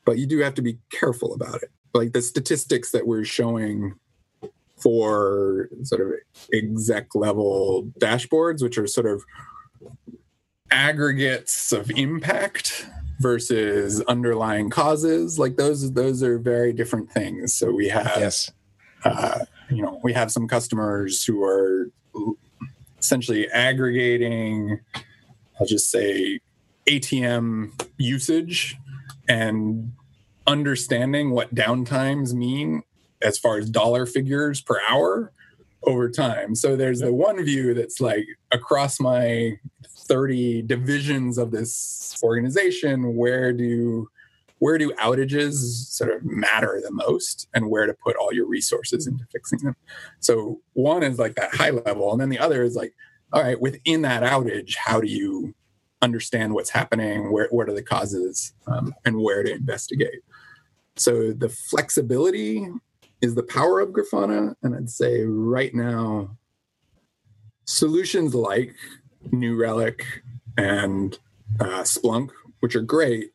[0.05, 1.71] but you do have to be careful about it.
[1.95, 3.95] Like the statistics that we're showing
[4.77, 6.13] for sort of
[6.53, 9.25] exec level dashboards, which are sort of
[10.71, 12.87] aggregates of impact
[13.21, 17.55] versus underlying causes, like those those are very different things.
[17.55, 18.51] So we have Yes.
[19.05, 21.91] uh, you know, we have some customers who are
[23.01, 24.81] essentially aggregating,
[25.59, 26.41] I'll just say,
[26.87, 28.77] ATM usage
[29.29, 29.93] and
[30.47, 32.83] understanding what downtimes mean
[33.23, 35.33] as far as dollar figures per hour
[35.85, 36.55] over time.
[36.55, 43.53] So there's the one view that's like across my 30 divisions of this organization, where
[43.53, 44.09] do
[44.61, 45.55] where do outages
[45.89, 49.75] sort of matter the most and where to put all your resources into fixing them.
[50.21, 52.95] So one is like that high level and then the other is like
[53.33, 55.55] all right, within that outage, how do you
[56.03, 57.33] understand what's happening?
[57.33, 60.21] Where what are the causes um, and where to investigate?
[60.97, 62.69] So the flexibility
[63.21, 64.55] is the power of Grafana.
[64.63, 66.37] And I'd say right now,
[67.67, 68.75] solutions like
[69.31, 70.05] New Relic
[70.57, 71.19] and
[71.61, 72.31] uh, Splunk,
[72.61, 73.31] which are great,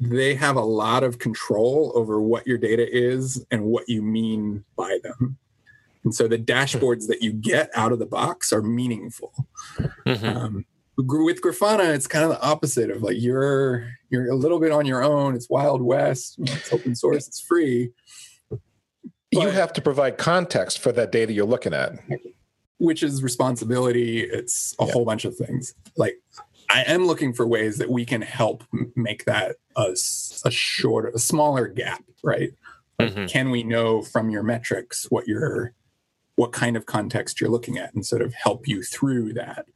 [0.00, 4.64] they have a lot of control over what your data is and what you mean
[4.74, 5.36] by them.
[6.04, 9.46] And so the dashboards that you get out of the box are meaningful.
[10.06, 10.26] Mm-hmm.
[10.26, 10.64] Um,
[10.96, 14.86] with Grafana, it's kind of the opposite of like you're you're a little bit on
[14.86, 15.34] your own.
[15.34, 16.36] It's Wild West.
[16.38, 17.28] It's open source.
[17.28, 17.90] It's free.
[18.48, 18.60] But,
[19.32, 21.92] you have to provide context for that data you're looking at,
[22.78, 24.20] which is responsibility.
[24.22, 24.92] It's a yeah.
[24.92, 25.74] whole bunch of things.
[25.96, 26.20] Like
[26.72, 28.64] I am looking for ways that we can help
[28.94, 29.96] make that a,
[30.44, 32.50] a shorter, a smaller gap, right?
[33.00, 33.26] mm-hmm.
[33.26, 35.72] Can we know from your metrics what your
[36.36, 39.66] what kind of context you're looking at and sort of help you through that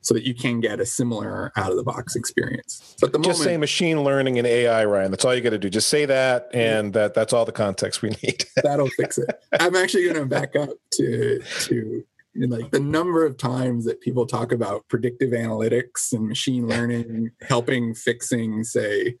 [0.00, 2.96] so that you can get a similar out of the box experience.
[3.00, 5.10] But the just moment, say machine learning and AI, Ryan.
[5.10, 5.70] That's all you got to do.
[5.70, 8.44] Just say that, and that that's all the context we need.
[8.62, 9.28] that'll fix it.
[9.52, 12.04] I'm actually going to back up to to
[12.34, 17.94] like the number of times that people talk about predictive analytics and machine learning helping
[17.94, 19.16] fixing, say,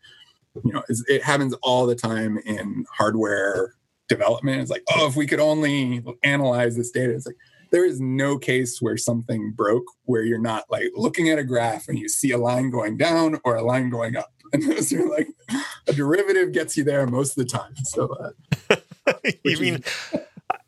[0.64, 3.74] you know, it happens all the time in hardware
[4.08, 4.60] development.
[4.60, 7.36] It's like, oh, if we could only analyze this data, it's like
[7.70, 11.88] there is no case where something broke where you're not like looking at a graph
[11.88, 14.32] and you see a line going down or a line going up.
[14.52, 15.28] And those are like
[15.86, 17.72] a derivative gets you there most of the time.
[17.84, 18.32] So,
[18.68, 18.76] uh,
[19.44, 20.20] you mean is,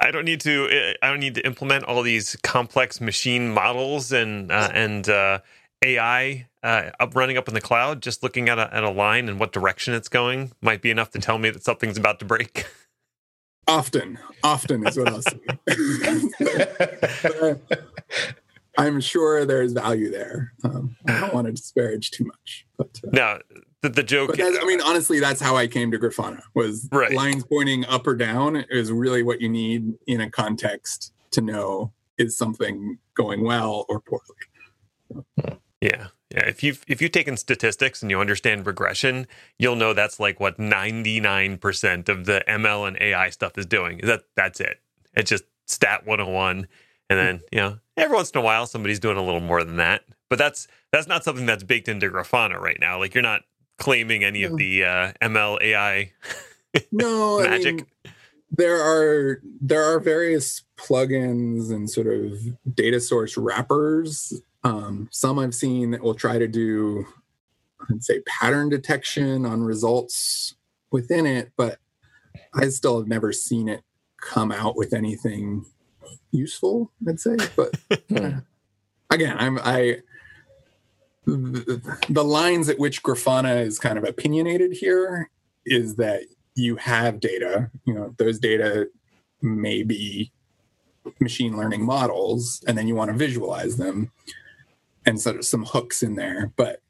[0.03, 4.51] I don't need to I don't need to implement all these complex machine models and
[4.51, 5.39] uh, and uh,
[5.83, 8.03] AI uh, up running up in the cloud.
[8.03, 11.11] Just looking at a, at a line and what direction it's going might be enough
[11.11, 12.67] to tell me that something's about to break.
[13.69, 15.39] Often, often is what I'll say.
[18.77, 20.53] I'm sure there's value there.
[20.65, 23.39] Um, I don't want to disparage too much, but uh, now
[23.83, 24.37] the, the joke.
[24.41, 26.43] I mean, honestly, that's how I came to Grafana.
[26.55, 27.13] Was right.
[27.13, 31.93] lines pointing up or down is really what you need in a context to know
[32.19, 35.25] is something going well or poorly.
[35.41, 35.55] Hmm.
[35.81, 39.27] Yeah, yeah, if you've if you've taken statistics and you understand regression,
[39.59, 43.67] you'll know that's like what ninety nine percent of the ML and AI stuff is
[43.67, 43.99] doing.
[43.99, 44.81] Is that that's it?
[45.15, 46.69] It's just stat one hundred and one,
[47.11, 49.77] and then you know every once in a while somebody's doing a little more than
[49.77, 50.05] that.
[50.31, 52.99] But that's that's not something that's baked into Grafana right now.
[52.99, 53.43] Like you're not
[53.79, 56.13] claiming any of the uh, ML AI
[56.93, 57.67] no magic.
[57.67, 57.87] I mean,
[58.51, 62.39] there are there are various plugins and sort of
[62.75, 67.05] data source wrappers um, some I've seen that will try to do,
[67.91, 70.55] I'd say, pattern detection on results
[70.91, 71.79] within it, but
[72.55, 73.83] I still have never seen it
[74.21, 75.65] come out with anything
[76.31, 76.93] useful.
[77.09, 77.75] I'd say, but
[78.17, 78.41] uh,
[79.11, 79.99] again, I'm I.
[81.25, 85.31] The lines at which Grafana is kind of opinionated here
[85.65, 86.23] is that
[86.55, 87.71] you have data.
[87.85, 88.89] You know, those data
[89.41, 90.33] may be
[91.21, 94.11] machine learning models, and then you want to visualize them
[95.07, 96.53] and sort of some hooks in there.
[96.57, 96.81] But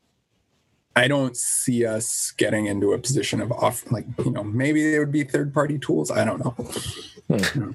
[0.95, 5.01] I don't see us getting into a position of off like you know maybe there
[5.01, 6.11] would be third party tools.
[6.11, 6.51] I don't know.
[7.28, 7.70] Hmm.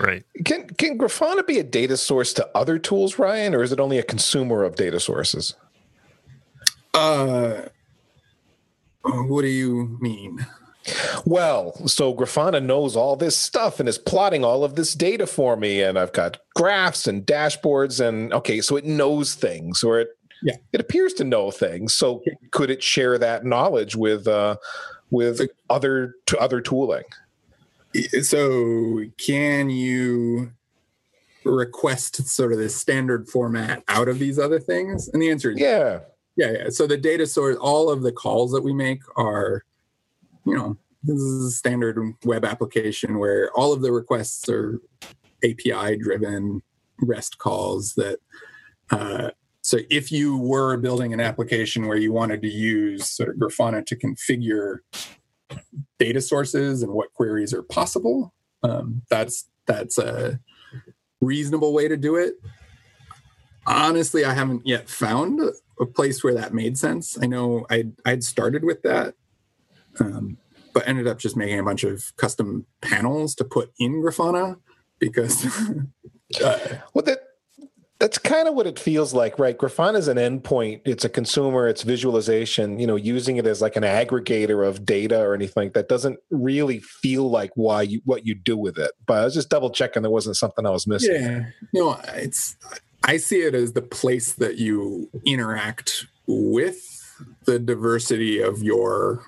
[0.00, 0.24] right.
[0.44, 3.98] Can can Grafana be a data source to other tools, Ryan, or is it only
[3.98, 5.54] a consumer of data sources?
[6.94, 7.62] Uh,
[9.02, 10.46] what do you mean?
[11.24, 15.56] Well, so Grafana knows all this stuff and is plotting all of this data for
[15.56, 20.08] me, and I've got graphs and dashboards, and okay, so it knows things, or it
[20.42, 20.56] yeah.
[20.72, 21.94] it appears to know things.
[21.94, 24.56] So could it share that knowledge with uh,
[25.10, 27.04] with other to other tooling?
[28.22, 30.52] So can you
[31.44, 35.08] request sort of the standard format out of these other things?
[35.08, 36.00] And the answer is yeah.
[36.36, 36.68] Yeah, yeah.
[36.70, 39.64] So the data source, all of the calls that we make are
[40.44, 44.80] you know, this is a standard web application where all of the requests are
[45.44, 46.62] API driven
[47.00, 48.18] REST calls that
[48.90, 49.30] uh,
[49.62, 53.84] so if you were building an application where you wanted to use sort of Grafana
[53.86, 54.78] to configure
[55.98, 60.40] data sources and what queries are possible, um, that's that's a
[61.20, 62.34] reasonable way to do it.
[63.66, 65.40] Honestly, I haven't yet found
[65.80, 67.18] a place where that made sense.
[67.20, 69.14] I know I'd, I'd started with that,
[69.98, 70.36] um,
[70.72, 74.58] but ended up just making a bunch of custom panels to put in Grafana
[74.98, 75.46] because.
[76.44, 76.58] uh,
[76.94, 77.20] well, that
[78.00, 79.56] that's kind of what it feels like, right?
[79.56, 80.80] Grafana is an endpoint.
[80.86, 81.68] It's a consumer.
[81.68, 82.80] It's visualization.
[82.80, 86.18] You know, using it as like an aggregator of data or anything like that doesn't
[86.30, 88.90] really feel like why you what you do with it.
[89.06, 91.14] But I was just double checking there wasn't something I was missing.
[91.14, 92.56] Yeah, no, it's.
[93.04, 96.96] I see it as the place that you interact with
[97.44, 99.24] the diversity of your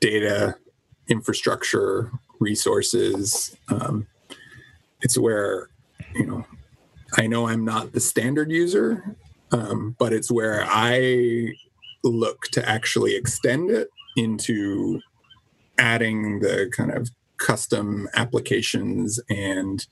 [0.00, 0.56] data
[1.08, 3.56] infrastructure resources.
[3.68, 4.06] Um,
[5.02, 5.68] it's where
[6.14, 6.46] you know
[7.16, 9.16] I know I'm not the standard user,
[9.52, 11.54] um, but it's where I
[12.02, 15.00] look to actually extend it into
[15.78, 19.86] adding the kind of custom applications and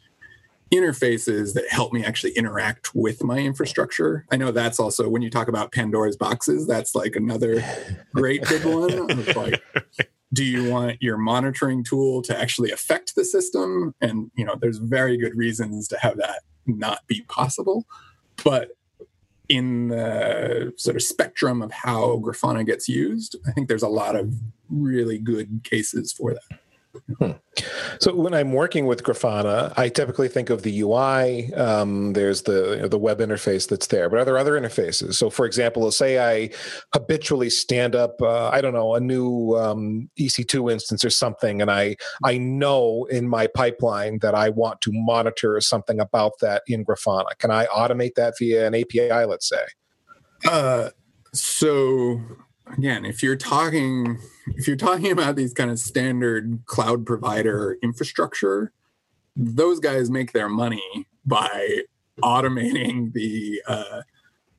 [0.73, 4.27] interfaces that help me actually interact with my infrastructure.
[4.31, 7.63] I know that's also when you talk about Pandora's boxes, that's like another
[8.15, 9.07] great big one.
[9.35, 9.63] like,
[10.33, 13.95] do you want your monitoring tool to actually affect the system?
[14.01, 17.87] And you know, there's very good reasons to have that not be possible.
[18.45, 18.71] But
[19.49, 24.15] in the sort of spectrum of how Grafana gets used, I think there's a lot
[24.15, 24.35] of
[24.69, 26.61] really good cases for that.
[27.19, 27.33] Hmm.
[28.01, 31.53] So when I'm working with Grafana, I typically think of the UI.
[31.55, 35.15] Um, there's the you know, the web interface that's there, but are there other interfaces?
[35.15, 36.51] So, for example, let's say I
[36.95, 41.71] habitually stand up, uh, I don't know, a new um, EC2 instance or something, and
[41.71, 46.85] I I know in my pipeline that I want to monitor something about that in
[46.85, 47.37] Grafana.
[47.39, 49.25] Can I automate that via an API?
[49.25, 49.65] Let's say.
[50.47, 50.91] Uh,
[51.33, 52.21] so
[52.77, 54.19] again, if you're talking
[54.57, 58.73] if you're talking about these kind of standard cloud provider infrastructure,
[59.37, 61.83] those guys make their money by
[62.23, 64.03] automating the uh,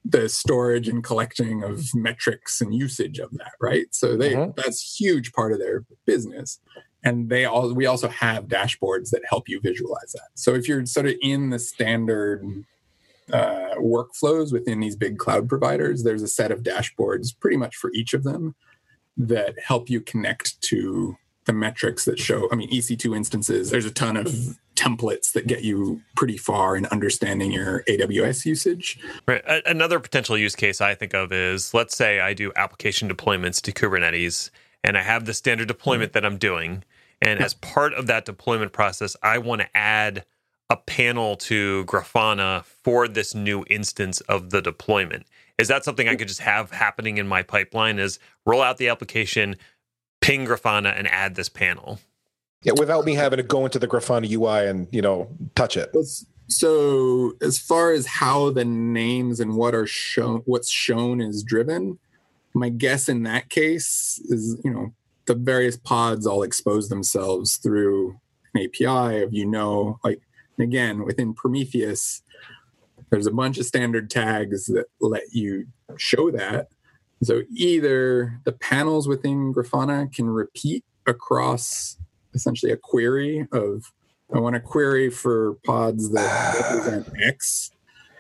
[0.06, 3.88] the storage and collecting of metrics and usage of that, right?
[3.92, 4.52] So they mm-hmm.
[4.56, 6.60] that's huge part of their business.
[7.04, 10.30] And they all we also have dashboards that help you visualize that.
[10.36, 12.44] So if you're sort of in the standard
[13.34, 17.92] uh, workflows within these big cloud providers, there's a set of dashboards pretty much for
[17.94, 18.56] each of them
[19.18, 23.92] that help you connect to the metrics that show i mean ec2 instances there's a
[23.92, 24.28] ton of
[24.76, 28.98] templates that get you pretty far in understanding your aws usage.
[29.28, 29.44] Right.
[29.66, 33.74] Another potential use case i think of is let's say i do application deployments to
[33.74, 34.52] kubernetes
[34.84, 36.84] and i have the standard deployment that i'm doing
[37.22, 40.24] and as part of that deployment process i want to add
[40.70, 45.26] a panel to grafana for this new instance of the deployment
[45.60, 48.00] is that something I could just have happening in my pipeline?
[48.00, 49.58] Is roll out the application,
[50.22, 52.00] ping Grafana, and add this panel?
[52.64, 55.94] Yeah, without me having to go into the Grafana UI and you know touch it.
[56.48, 62.00] So, as far as how the names and what are shown, what's shown is driven,
[62.54, 64.94] my guess in that case is you know
[65.26, 68.18] the various pods all expose themselves through
[68.56, 70.22] an API of you know like
[70.60, 72.22] again within Prometheus
[73.10, 76.68] there's a bunch of standard tags that let you show that.
[77.24, 81.98] So either the panels within Grafana can repeat across
[82.34, 83.92] essentially a query of
[84.34, 87.72] I want a query for pods that represent X.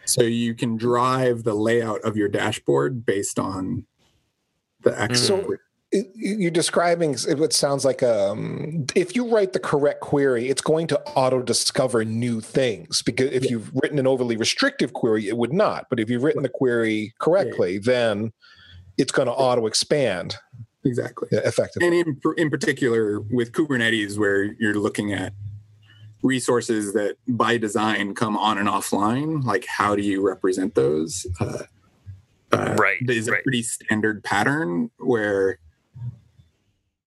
[0.06, 3.86] So you can drive the layout of your dashboard based on
[4.82, 5.20] the X.
[5.20, 5.26] Hmm.
[5.26, 5.56] So
[5.92, 11.00] you're describing what sounds like um, if you write the correct query it's going to
[11.16, 13.52] auto discover new things because if yeah.
[13.52, 17.14] you've written an overly restrictive query it would not but if you've written the query
[17.20, 17.80] correctly yeah.
[17.84, 18.34] then
[18.98, 20.36] it's going to auto expand
[20.86, 21.88] exactly effectively.
[21.88, 25.34] And in, in particular with kubernetes where you're looking at
[26.22, 31.26] resources that by design come on and offline like how do you represent those?
[31.40, 31.64] Uh,
[32.52, 35.60] uh, right is a pretty standard pattern where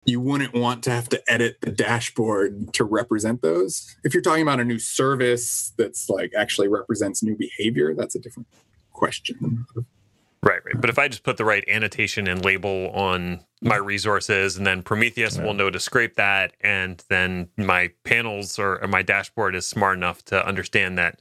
[0.05, 3.95] you wouldn't want to have to edit the dashboard to represent those.
[4.03, 8.19] If you're talking about a new service that's like actually represents new behavior, that's a
[8.19, 8.47] different
[8.91, 9.65] question.
[10.43, 10.79] Right, right.
[10.79, 14.81] But if I just put the right annotation and label on my resources, and then
[14.81, 15.43] Prometheus yeah.
[15.43, 19.97] will know to scrape that, and then my panels or, or my dashboard is smart
[19.97, 21.19] enough to understand that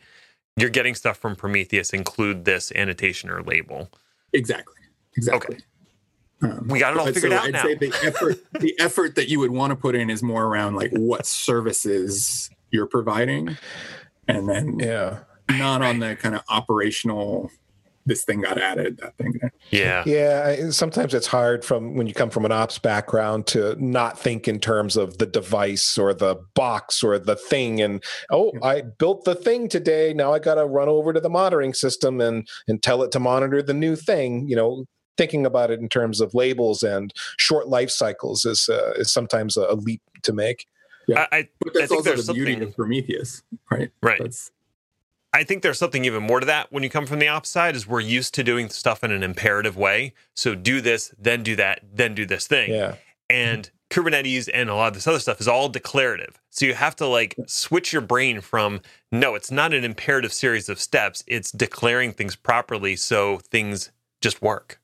[0.56, 3.90] you're getting stuff from Prometheus, include this annotation or label.
[4.32, 4.74] Exactly.
[5.16, 5.56] Exactly.
[5.56, 5.64] Okay.
[6.42, 7.62] Um, we got it all figured so out I'd now.
[7.62, 10.74] Say the effort, the effort that you would want to put in is more around
[10.74, 13.56] like what services you're providing,
[14.26, 15.20] and then yeah,
[15.50, 17.50] not on the kind of operational
[18.06, 19.38] this thing got added, that thing.
[19.70, 20.02] Yeah.
[20.06, 20.70] Yeah.
[20.70, 24.58] Sometimes it's hard from when you come from an ops background to not think in
[24.58, 27.80] terms of the device or the box or the thing.
[27.80, 30.12] And oh, I built the thing today.
[30.14, 33.20] Now I got to run over to the monitoring system and and tell it to
[33.20, 34.48] monitor the new thing.
[34.48, 34.84] You know,
[35.20, 39.54] thinking about it in terms of labels and short life cycles is uh, is sometimes
[39.58, 40.66] a, leap to make.
[41.06, 43.90] Yeah, I, I, but that's I also the beauty of Prometheus, right?
[44.02, 44.18] Right.
[44.18, 44.50] That's,
[45.34, 47.86] I think there's something even more to that when you come from the opposite is
[47.86, 50.14] we're used to doing stuff in an imperative way.
[50.34, 52.70] So do this, then do that, then do this thing.
[52.70, 52.94] Yeah.
[53.28, 56.40] And Kubernetes and a lot of this other stuff is all declarative.
[56.48, 58.80] So you have to like switch your brain from
[59.12, 61.22] no, it's not an imperative series of steps.
[61.26, 64.80] It's declaring things properly so things just work.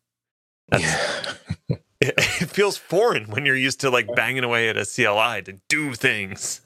[0.73, 1.35] Yeah.
[1.69, 5.61] it, it feels foreign when you're used to like banging away at a CLI to
[5.69, 6.61] do things.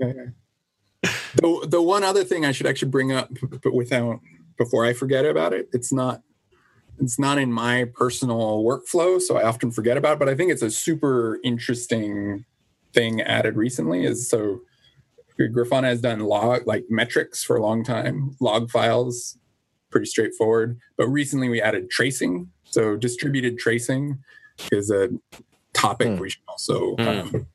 [0.00, 0.34] the
[1.68, 3.30] the one other thing I should actually bring up,
[3.62, 4.20] but without
[4.58, 6.22] before I forget about it, it's not
[7.00, 10.18] it's not in my personal workflow, so I often forget about it.
[10.18, 12.44] But I think it's a super interesting
[12.92, 14.04] thing added recently.
[14.04, 14.60] Is so
[15.38, 19.38] Grafana has done log like metrics for a long time, log files,
[19.90, 20.78] pretty straightforward.
[20.96, 24.18] But recently we added tracing, so distributed tracing
[24.72, 25.08] is a
[25.72, 26.18] topic mm.
[26.18, 27.06] we should also mm.
[27.06, 27.46] um,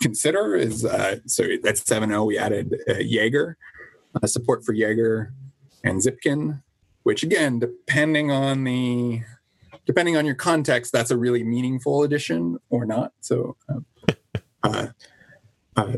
[0.00, 3.56] consider is uh, so that's 7.0 we added uh, Jaeger,
[4.20, 5.32] uh, support for Jaeger
[5.84, 6.62] and Zipkin,
[7.02, 9.22] which again, depending on the
[9.84, 13.12] depending on your context, that's a really meaningful addition or not.
[13.20, 13.56] So.
[13.68, 13.86] Um,
[14.62, 14.86] uh,
[15.76, 15.92] uh,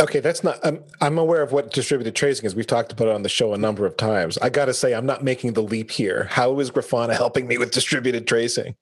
[0.00, 0.58] okay, that's not.
[0.64, 2.54] I'm, I'm aware of what distributed tracing is.
[2.54, 4.38] We've talked about it on the show a number of times.
[4.38, 6.24] I got to say, I'm not making the leap here.
[6.30, 8.74] How is Grafana helping me with distributed tracing?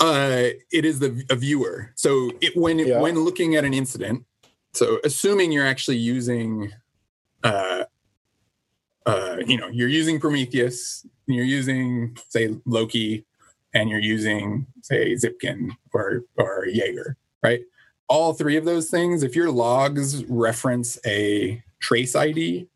[0.00, 1.92] Uh, it is the a viewer.
[1.96, 3.00] So it, when yeah.
[3.00, 4.24] when looking at an incident,
[4.72, 6.72] so assuming you're actually using,
[7.44, 7.84] uh,
[9.04, 13.26] uh, you know, you're using Prometheus, you're using say Loki,
[13.74, 17.60] and you're using say Zipkin or or Jaeger, right?
[18.08, 22.66] All three of those things, if your logs reference a trace ID,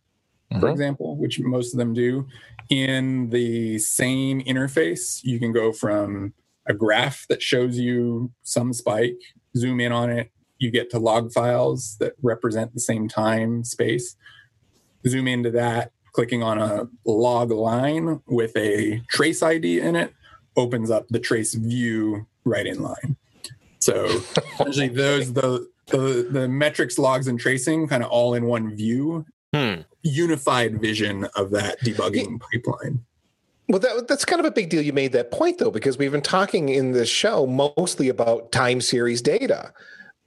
[0.53, 0.61] mm-hmm.
[0.61, 2.27] for example, which most of them do,
[2.71, 6.33] in the same interface, you can go from
[6.67, 9.21] a graph that shows you some spike,
[9.57, 14.17] zoom in on it, you get to log files that represent the same time space.
[15.07, 20.13] Zoom into that, clicking on a log line with a trace ID in it
[20.57, 23.17] opens up the trace view right in line.
[23.87, 24.07] So
[24.55, 29.25] essentially those the, the the metrics, logs, and tracing kind of all in one view.
[29.55, 29.83] Hmm.
[30.03, 33.05] Unified vision of that debugging pipeline.
[33.69, 34.83] Well, that, that's kind of a big deal.
[34.83, 38.81] You made that point, though, because we've been talking in this show mostly about time
[38.81, 39.73] series data.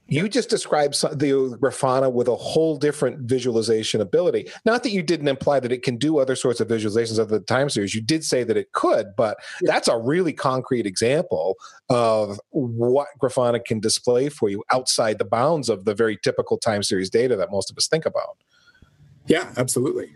[0.10, 4.50] You just described the Grafana with a whole different visualization ability.
[4.66, 7.40] Not that you didn't imply that it can do other sorts of visualizations of the
[7.40, 7.94] time series.
[7.94, 11.58] You did say that it could, but that's a really concrete example
[11.90, 16.84] of what Grafana can display for you outside the bounds of the very typical time
[16.84, 18.38] series data that most of us think about.
[19.28, 20.16] Yeah, absolutely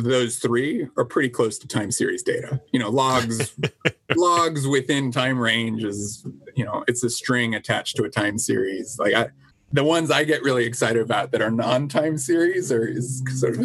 [0.00, 2.60] those three are pretty close to time series data.
[2.72, 3.54] You know, logs
[4.16, 8.98] logs within time range is you know it's a string attached to a time series.
[8.98, 9.28] Like I,
[9.72, 13.60] the ones I get really excited about that are non-time series are is sort of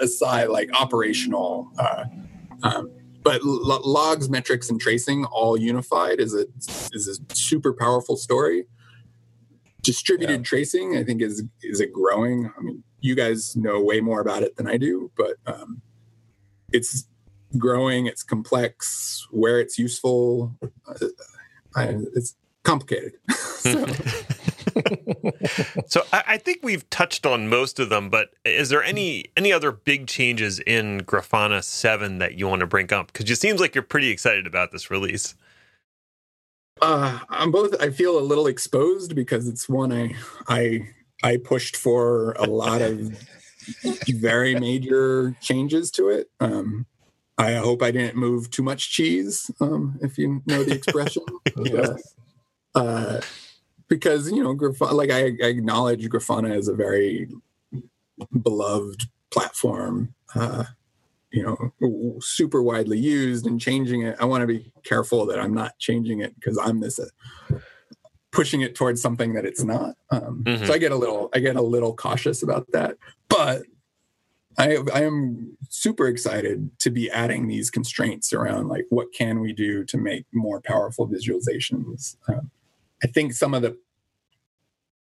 [0.00, 1.70] aside like operational.
[1.78, 2.04] Uh,
[2.62, 2.90] um,
[3.22, 6.46] but l- logs, metrics, and tracing all unified is a
[6.92, 8.64] is a super powerful story.
[9.82, 10.44] Distributed yeah.
[10.44, 12.50] tracing, I think, is is a growing.
[12.56, 15.82] I mean, you guys know way more about it than I do, but um,
[16.72, 17.06] it's
[17.58, 20.56] growing, it's complex, where it's useful.
[20.86, 20.94] Uh,
[21.74, 23.14] I, it's complicated.
[23.30, 23.86] so.
[25.86, 29.52] so I, I, think we've touched on most of them, but is there any any
[29.52, 33.12] other big changes in Grafana Seven that you want to bring up?
[33.12, 35.34] Because it seems like you're pretty excited about this release.
[36.80, 37.74] Uh, I'm both.
[37.80, 40.14] I feel a little exposed because it's one I
[40.48, 40.88] I
[41.22, 43.16] I pushed for a lot of
[44.08, 46.30] very major changes to it.
[46.40, 46.86] Um,
[47.38, 51.24] I hope I didn't move too much cheese, um, if you know the expression.
[51.56, 51.94] yeah.
[52.74, 53.20] uh,
[53.88, 54.52] because you know,
[54.92, 57.28] like I, I, acknowledge Grafana is a very
[58.42, 60.14] beloved platform.
[60.34, 60.64] Uh,
[61.30, 64.16] you know, super widely used, and changing it.
[64.20, 67.00] I want to be careful that I'm not changing it because I'm this.
[68.32, 69.94] Pushing it towards something that it's not.
[70.10, 70.64] Um, mm-hmm.
[70.64, 72.96] So I get a little, I get a little cautious about that.
[73.28, 73.62] But
[74.58, 79.52] I, I am super excited to be adding these constraints around like what can we
[79.52, 82.16] do to make more powerful visualizations.
[82.28, 82.50] Um,
[83.02, 83.76] I think some of the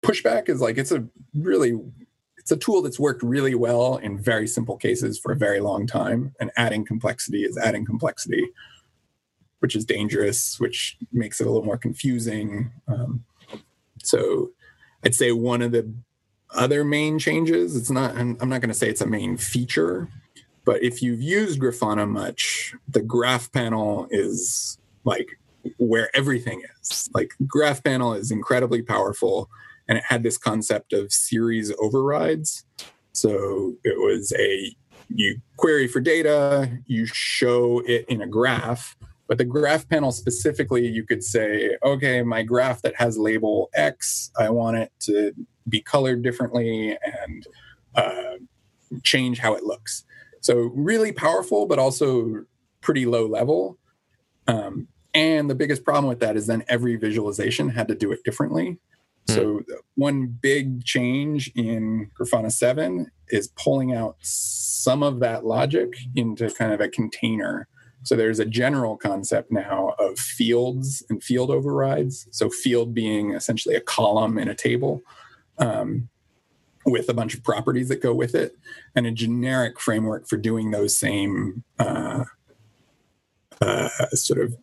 [0.03, 1.79] pushback is like it's a really
[2.37, 5.87] it's a tool that's worked really well in very simple cases for a very long
[5.87, 6.35] time.
[6.41, 8.49] And adding complexity is adding complexity,
[9.61, 12.71] which is dangerous, which makes it a little more confusing.
[12.87, 13.25] Um,
[14.03, 14.51] so
[15.05, 15.93] I'd say one of the
[16.55, 20.09] other main changes, it's not, I'm not going to say it's a main feature,
[20.65, 25.29] but if you've used Grafana much, the graph panel is like
[25.79, 27.09] where everything is.
[27.15, 29.51] Like graph panel is incredibly powerful
[29.89, 32.65] and it had this concept of series overrides.
[33.13, 34.77] So it was a
[35.09, 38.97] you query for data, you show it in a graph,
[39.29, 44.31] but the graph panel specifically, you could say, okay, my graph that has label X,
[44.39, 45.33] I want it to
[45.69, 47.47] be colored differently and
[47.95, 48.37] uh,
[49.05, 50.05] change how it looks.
[50.41, 52.45] So really powerful, but also
[52.81, 53.79] pretty low level.
[54.47, 58.25] Um, and the biggest problem with that is then every visualization had to do it
[58.25, 58.79] differently.
[59.29, 59.35] Hmm.
[59.35, 59.63] So
[59.97, 66.73] one big change in Grafana 7 is pulling out some of that logic into kind
[66.73, 67.69] of a container.
[68.03, 72.27] So there's a general concept now of fields and field overrides.
[72.31, 75.03] So field being essentially a column in a table
[75.59, 76.09] um,
[76.87, 78.57] with a bunch of properties that go with it,
[78.95, 82.25] and a generic framework for doing those same uh,
[83.61, 84.57] uh, sort of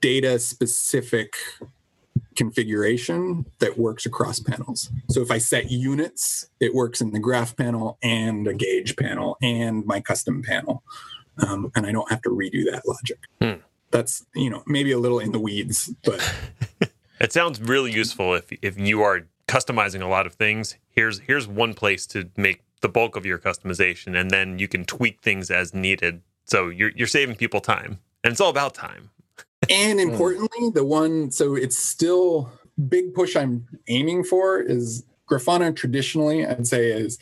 [0.00, 1.34] data specific
[2.34, 4.90] configuration that works across panels.
[5.10, 9.36] So if I set units, it works in the graph panel and a gauge panel
[9.42, 10.82] and my custom panel.
[11.38, 13.18] Um, and I don't have to redo that logic.
[13.40, 13.60] Hmm.
[13.90, 16.34] That's, you know, maybe a little in the weeds, but
[17.20, 20.76] it sounds really useful if if you are customizing a lot of things.
[20.90, 24.84] Here's here's one place to make the bulk of your customization and then you can
[24.84, 26.22] tweak things as needed.
[26.44, 27.98] So you're you're saving people time.
[28.24, 29.10] And it's all about time
[29.70, 30.10] and hmm.
[30.10, 32.50] importantly, the one so it's still
[32.88, 37.18] big push I'm aiming for is Grafana traditionally, I'd say, is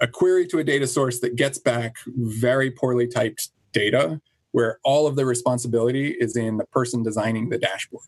[0.00, 4.20] a query to a data source that gets back very poorly typed data
[4.52, 8.04] where all of the responsibility is in the person designing the dashboard,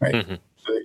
[0.00, 0.14] right?
[0.14, 0.34] Mm-hmm.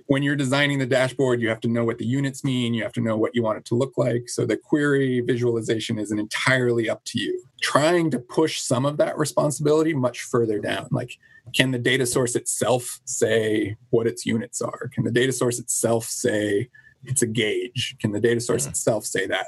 [0.06, 2.92] when you're designing the dashboard, you have to know what the units mean, you have
[2.92, 4.28] to know what you want it to look like.
[4.28, 7.42] So the query visualization isn't entirely up to you.
[7.62, 10.88] Trying to push some of that responsibility much further down.
[10.90, 11.18] Like
[11.54, 14.90] can the data source itself say what its units are?
[14.94, 16.68] Can the data source itself say
[17.04, 17.96] it's a gauge?
[18.00, 18.70] Can the data source mm.
[18.70, 19.46] itself say that?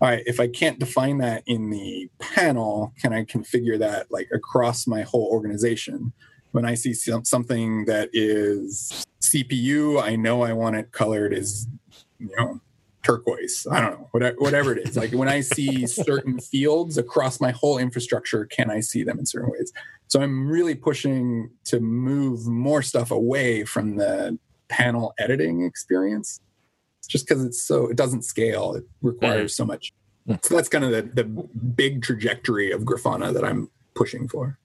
[0.00, 4.28] All right, if I can't define that in the panel, can I configure that like
[4.32, 6.12] across my whole organization?
[6.50, 11.66] When I see some, something that is CPU, I know I want it colored as,
[12.18, 12.60] you know,
[13.02, 13.66] turquoise.
[13.70, 14.96] I don't know, whatever, whatever it is.
[14.96, 19.26] Like when I see certain fields across my whole infrastructure, can I see them in
[19.26, 19.72] certain ways?
[20.08, 24.38] So I'm really pushing to move more stuff away from the
[24.68, 26.40] panel editing experience,
[27.06, 28.74] just because it's so it doesn't scale.
[28.74, 29.62] It requires mm-hmm.
[29.62, 29.92] so much.
[30.42, 34.56] So that's kind of the, the big trajectory of Grafana that I'm pushing for.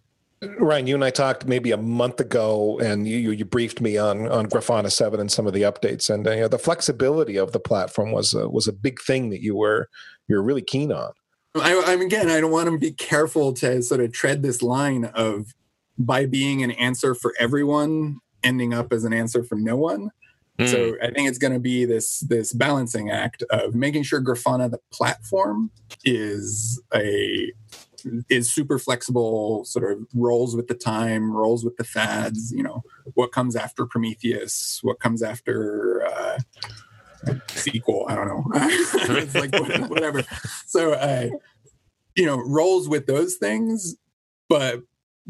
[0.59, 4.27] Ryan, you and I talked maybe a month ago, and you you briefed me on
[4.27, 7.53] on Grafana Seven and some of the updates, and uh, you know, the flexibility of
[7.53, 9.89] the platform was a, was a big thing that you were
[10.27, 11.11] you're really keen on.
[11.55, 15.05] I, I'm again, I don't want to be careful to sort of tread this line
[15.05, 15.55] of
[15.97, 20.11] by being an answer for everyone, ending up as an answer for no one.
[20.59, 20.67] Mm.
[20.69, 24.71] So I think it's going to be this this balancing act of making sure Grafana,
[24.71, 25.71] the platform,
[26.03, 27.51] is a
[28.29, 32.51] is super flexible, sort of rolls with the time, rolls with the fads.
[32.51, 32.83] You know,
[33.13, 34.79] what comes after Prometheus?
[34.81, 36.39] What comes after uh,
[37.25, 38.09] SQL?
[38.09, 38.45] I don't know.
[38.53, 40.23] it's like whatever.
[40.65, 41.29] So, uh,
[42.15, 43.95] you know, rolls with those things,
[44.49, 44.81] but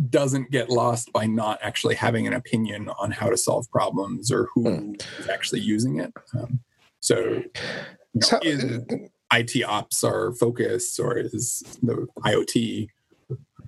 [0.10, 4.50] doesn't get lost by not actually having an opinion on how to solve problems or
[4.54, 4.94] who hmm.
[5.20, 6.14] is actually using it.
[6.38, 6.60] Um,
[7.00, 7.44] so, you
[8.16, 8.82] know, so is,
[9.34, 12.90] IT ops our focus or is the IoT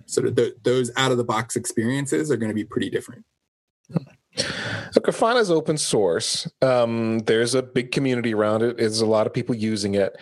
[0.06, 3.26] sort of the, those out of the box experiences are going to be pretty different.
[4.92, 6.48] So Grafana is open source.
[6.62, 8.78] Um, there's a big community around it.
[8.78, 10.16] There's a lot of people using it.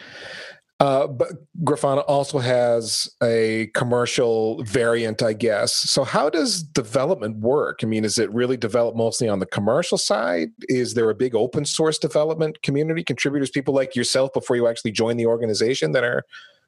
[0.80, 1.30] Uh, but
[1.64, 5.74] Grafana also has a commercial variant, I guess.
[5.74, 7.80] So, how does development work?
[7.82, 10.50] I mean, is it really developed mostly on the commercial side?
[10.70, 14.92] Is there a big open source development community, contributors, people like yourself before you actually
[14.92, 16.24] join the organization that are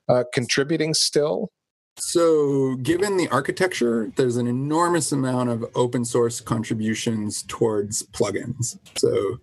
[0.07, 1.51] uh, contributing still?
[1.99, 8.79] So, given the architecture, there's an enormous amount of open source contributions towards plugins.
[8.97, 9.37] So,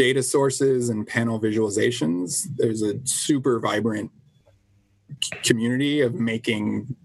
[0.00, 4.10] data sources and panel visualizations, there's a super vibrant
[5.44, 6.96] community of making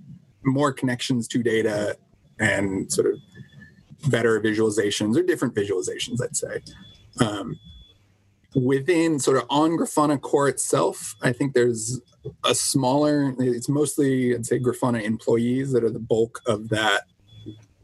[0.45, 1.97] more connections to data
[2.39, 3.19] and sort of
[4.09, 6.61] better visualizations or different visualizations, I'd say.
[7.19, 7.59] Um,
[8.55, 11.99] within sort of on Grafana core itself, I think there's
[12.45, 17.01] a smaller, it's mostly, I'd say, Grafana employees that are the bulk of that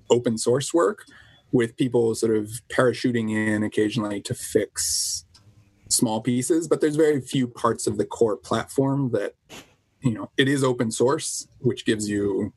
[0.09, 1.03] open source work,
[1.51, 5.25] with people sort of parachuting in occasionally to fix
[5.89, 6.67] small pieces.
[6.67, 9.33] But there's very few parts of the core platform that,
[10.01, 12.53] you know, it is open source, which gives you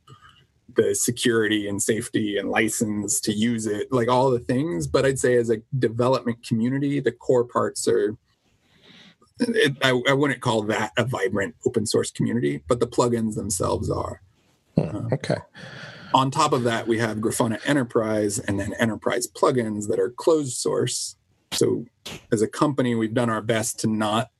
[0.76, 4.86] the security and safety and license to use it, like all the things.
[4.86, 8.16] But I'd say as a development community, the core parts are.
[9.40, 13.90] It, I, I, wouldn't call that a vibrant open source community, but the plugins themselves
[13.90, 14.22] are.
[14.78, 15.38] Hmm, okay.
[16.14, 20.56] On top of that, we have Grafana Enterprise and then Enterprise plugins that are closed
[20.56, 21.16] source.
[21.52, 21.84] So,
[22.32, 24.30] as a company, we've done our best to not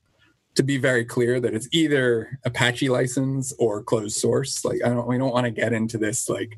[0.55, 4.63] to be very clear that it's either Apache license or closed source.
[4.65, 6.57] Like I don't we don't want to get into this like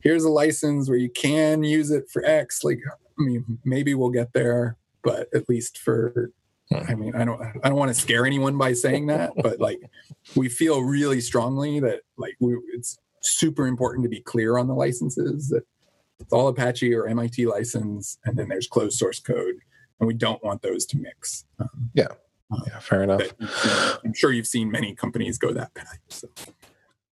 [0.00, 2.62] here's a license where you can use it for X.
[2.64, 2.80] Like
[3.18, 6.30] I mean maybe we'll get there, but at least for
[6.72, 9.80] I mean I don't I don't want to scare anyone by saying that, but like
[10.36, 14.74] we feel really strongly that like we, it's super important to be clear on the
[14.74, 15.62] licenses that
[16.18, 19.56] it's all Apache or MIT license and then there's closed source code
[20.00, 21.44] and we don't want those to mix.
[21.58, 22.08] Um, yeah.
[22.66, 23.22] Yeah, fair enough.
[24.04, 25.98] I'm sure you've seen many companies go that path.
[26.08, 26.28] So.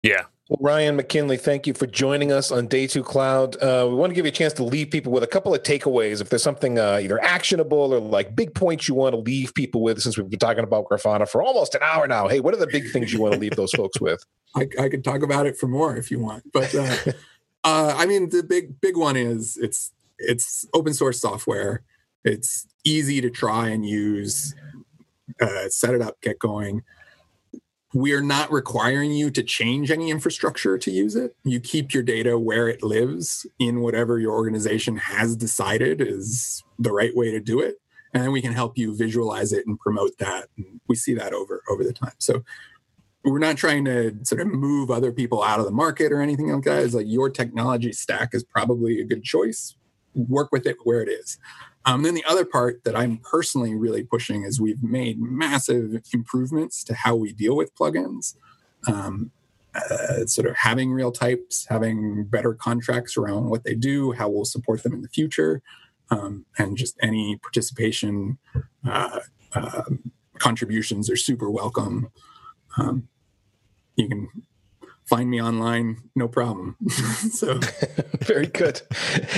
[0.04, 0.24] Yeah.
[0.49, 3.56] Well, Ryan McKinley, thank you for joining us on Day Two Cloud.
[3.62, 5.64] Uh, we want to give you a chance to leave people with a couple of
[5.64, 6.20] takeaways.
[6.20, 9.82] If there's something uh, either actionable or like big points you want to leave people
[9.82, 12.28] with, since we've been talking about Grafana for almost an hour now.
[12.28, 14.26] Hey, what are the big things you want to leave those folks with?
[14.56, 16.95] I, I could talk about it for more if you want, but uh,
[17.64, 21.84] uh, I mean, the big big one is it's it's open source software.
[22.26, 24.54] It's easy to try and use
[25.39, 26.84] uh, set it up, get going.
[27.94, 31.36] We are not requiring you to change any infrastructure to use it.
[31.44, 36.94] You keep your data where it lives in whatever your organization has decided is the
[36.94, 37.76] right way to do it.
[38.14, 40.48] And then we can help you visualize it and promote that.
[40.58, 42.14] And we see that over over the time.
[42.18, 42.44] So
[43.24, 46.52] we're not trying to sort of move other people out of the market or anything
[46.52, 46.84] like that.
[46.84, 49.76] It's like your technology stack is probably a good choice.
[50.14, 51.38] Work with it where it is.
[51.86, 56.84] Um, then the other part that I'm personally really pushing is we've made massive improvements
[56.86, 58.36] to how we deal with plugins.
[58.88, 59.32] Um,
[59.74, 64.43] uh, sort of having real types, having better contracts around what they do, how we'll
[64.43, 65.62] support them in the future,
[66.09, 68.38] um, and just any participation
[68.86, 69.22] uh,
[69.53, 69.84] uh,
[70.39, 72.12] contributions are super welcome.
[72.78, 73.07] Um,
[73.95, 74.28] you can
[75.06, 76.76] find me online no problem.
[77.32, 77.60] So
[78.22, 78.82] very good.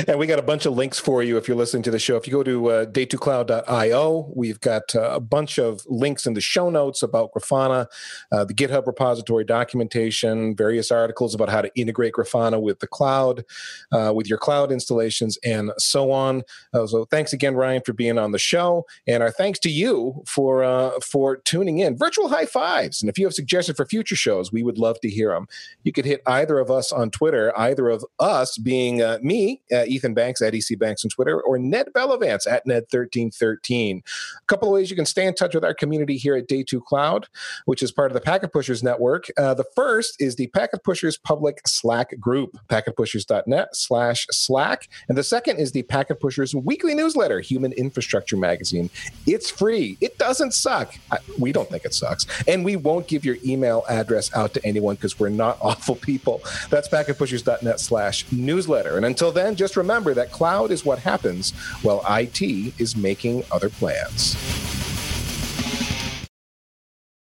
[0.07, 2.18] And we got a bunch of links for you if you're listening to the show.
[2.18, 6.41] If you go to uh, day2cloud.io we've got uh, a bunch of links in the
[6.41, 7.88] show notes about grafana
[8.32, 13.45] uh, the github repository documentation various articles about how to integrate grafana with the cloud
[13.91, 16.41] uh, with your cloud installations and so on.
[16.74, 18.86] Uh, so thanks again ryan for being on the show.
[19.07, 21.97] And our thanks to you for uh, for tuning in.
[21.97, 23.01] Virtual high fives.
[23.01, 25.47] And if you have suggestions for future shows we would love to hear them
[25.84, 29.84] you could hit either of us on Twitter, either of us being uh, me, uh,
[29.86, 33.99] Ethan Banks at EC Banks on Twitter, or Ned Bellavance at Ned1313.
[33.99, 34.01] A
[34.47, 36.82] couple of ways you can stay in touch with our community here at Day 2
[36.82, 37.28] Cloud,
[37.66, 39.28] which is part of the Packet Pushers Network.
[39.38, 44.89] Uh, the first is the Packet Pushers public Slack group, packetpushers.net slash Slack.
[45.10, 48.89] And the second is the Packet Pushers weekly newsletter, Human Infrastructure Magazine.
[49.26, 49.97] It's free.
[50.01, 50.95] It doesn't suck.
[51.12, 52.26] I, we don't think it sucks.
[52.47, 56.41] And we won't give your email address out to anyone because we're not awful people.
[56.70, 58.98] That's packetpushers.net slash newsletter.
[58.98, 62.41] And until then, just remember that cloud is what happens while IT
[62.80, 64.36] is making other plans.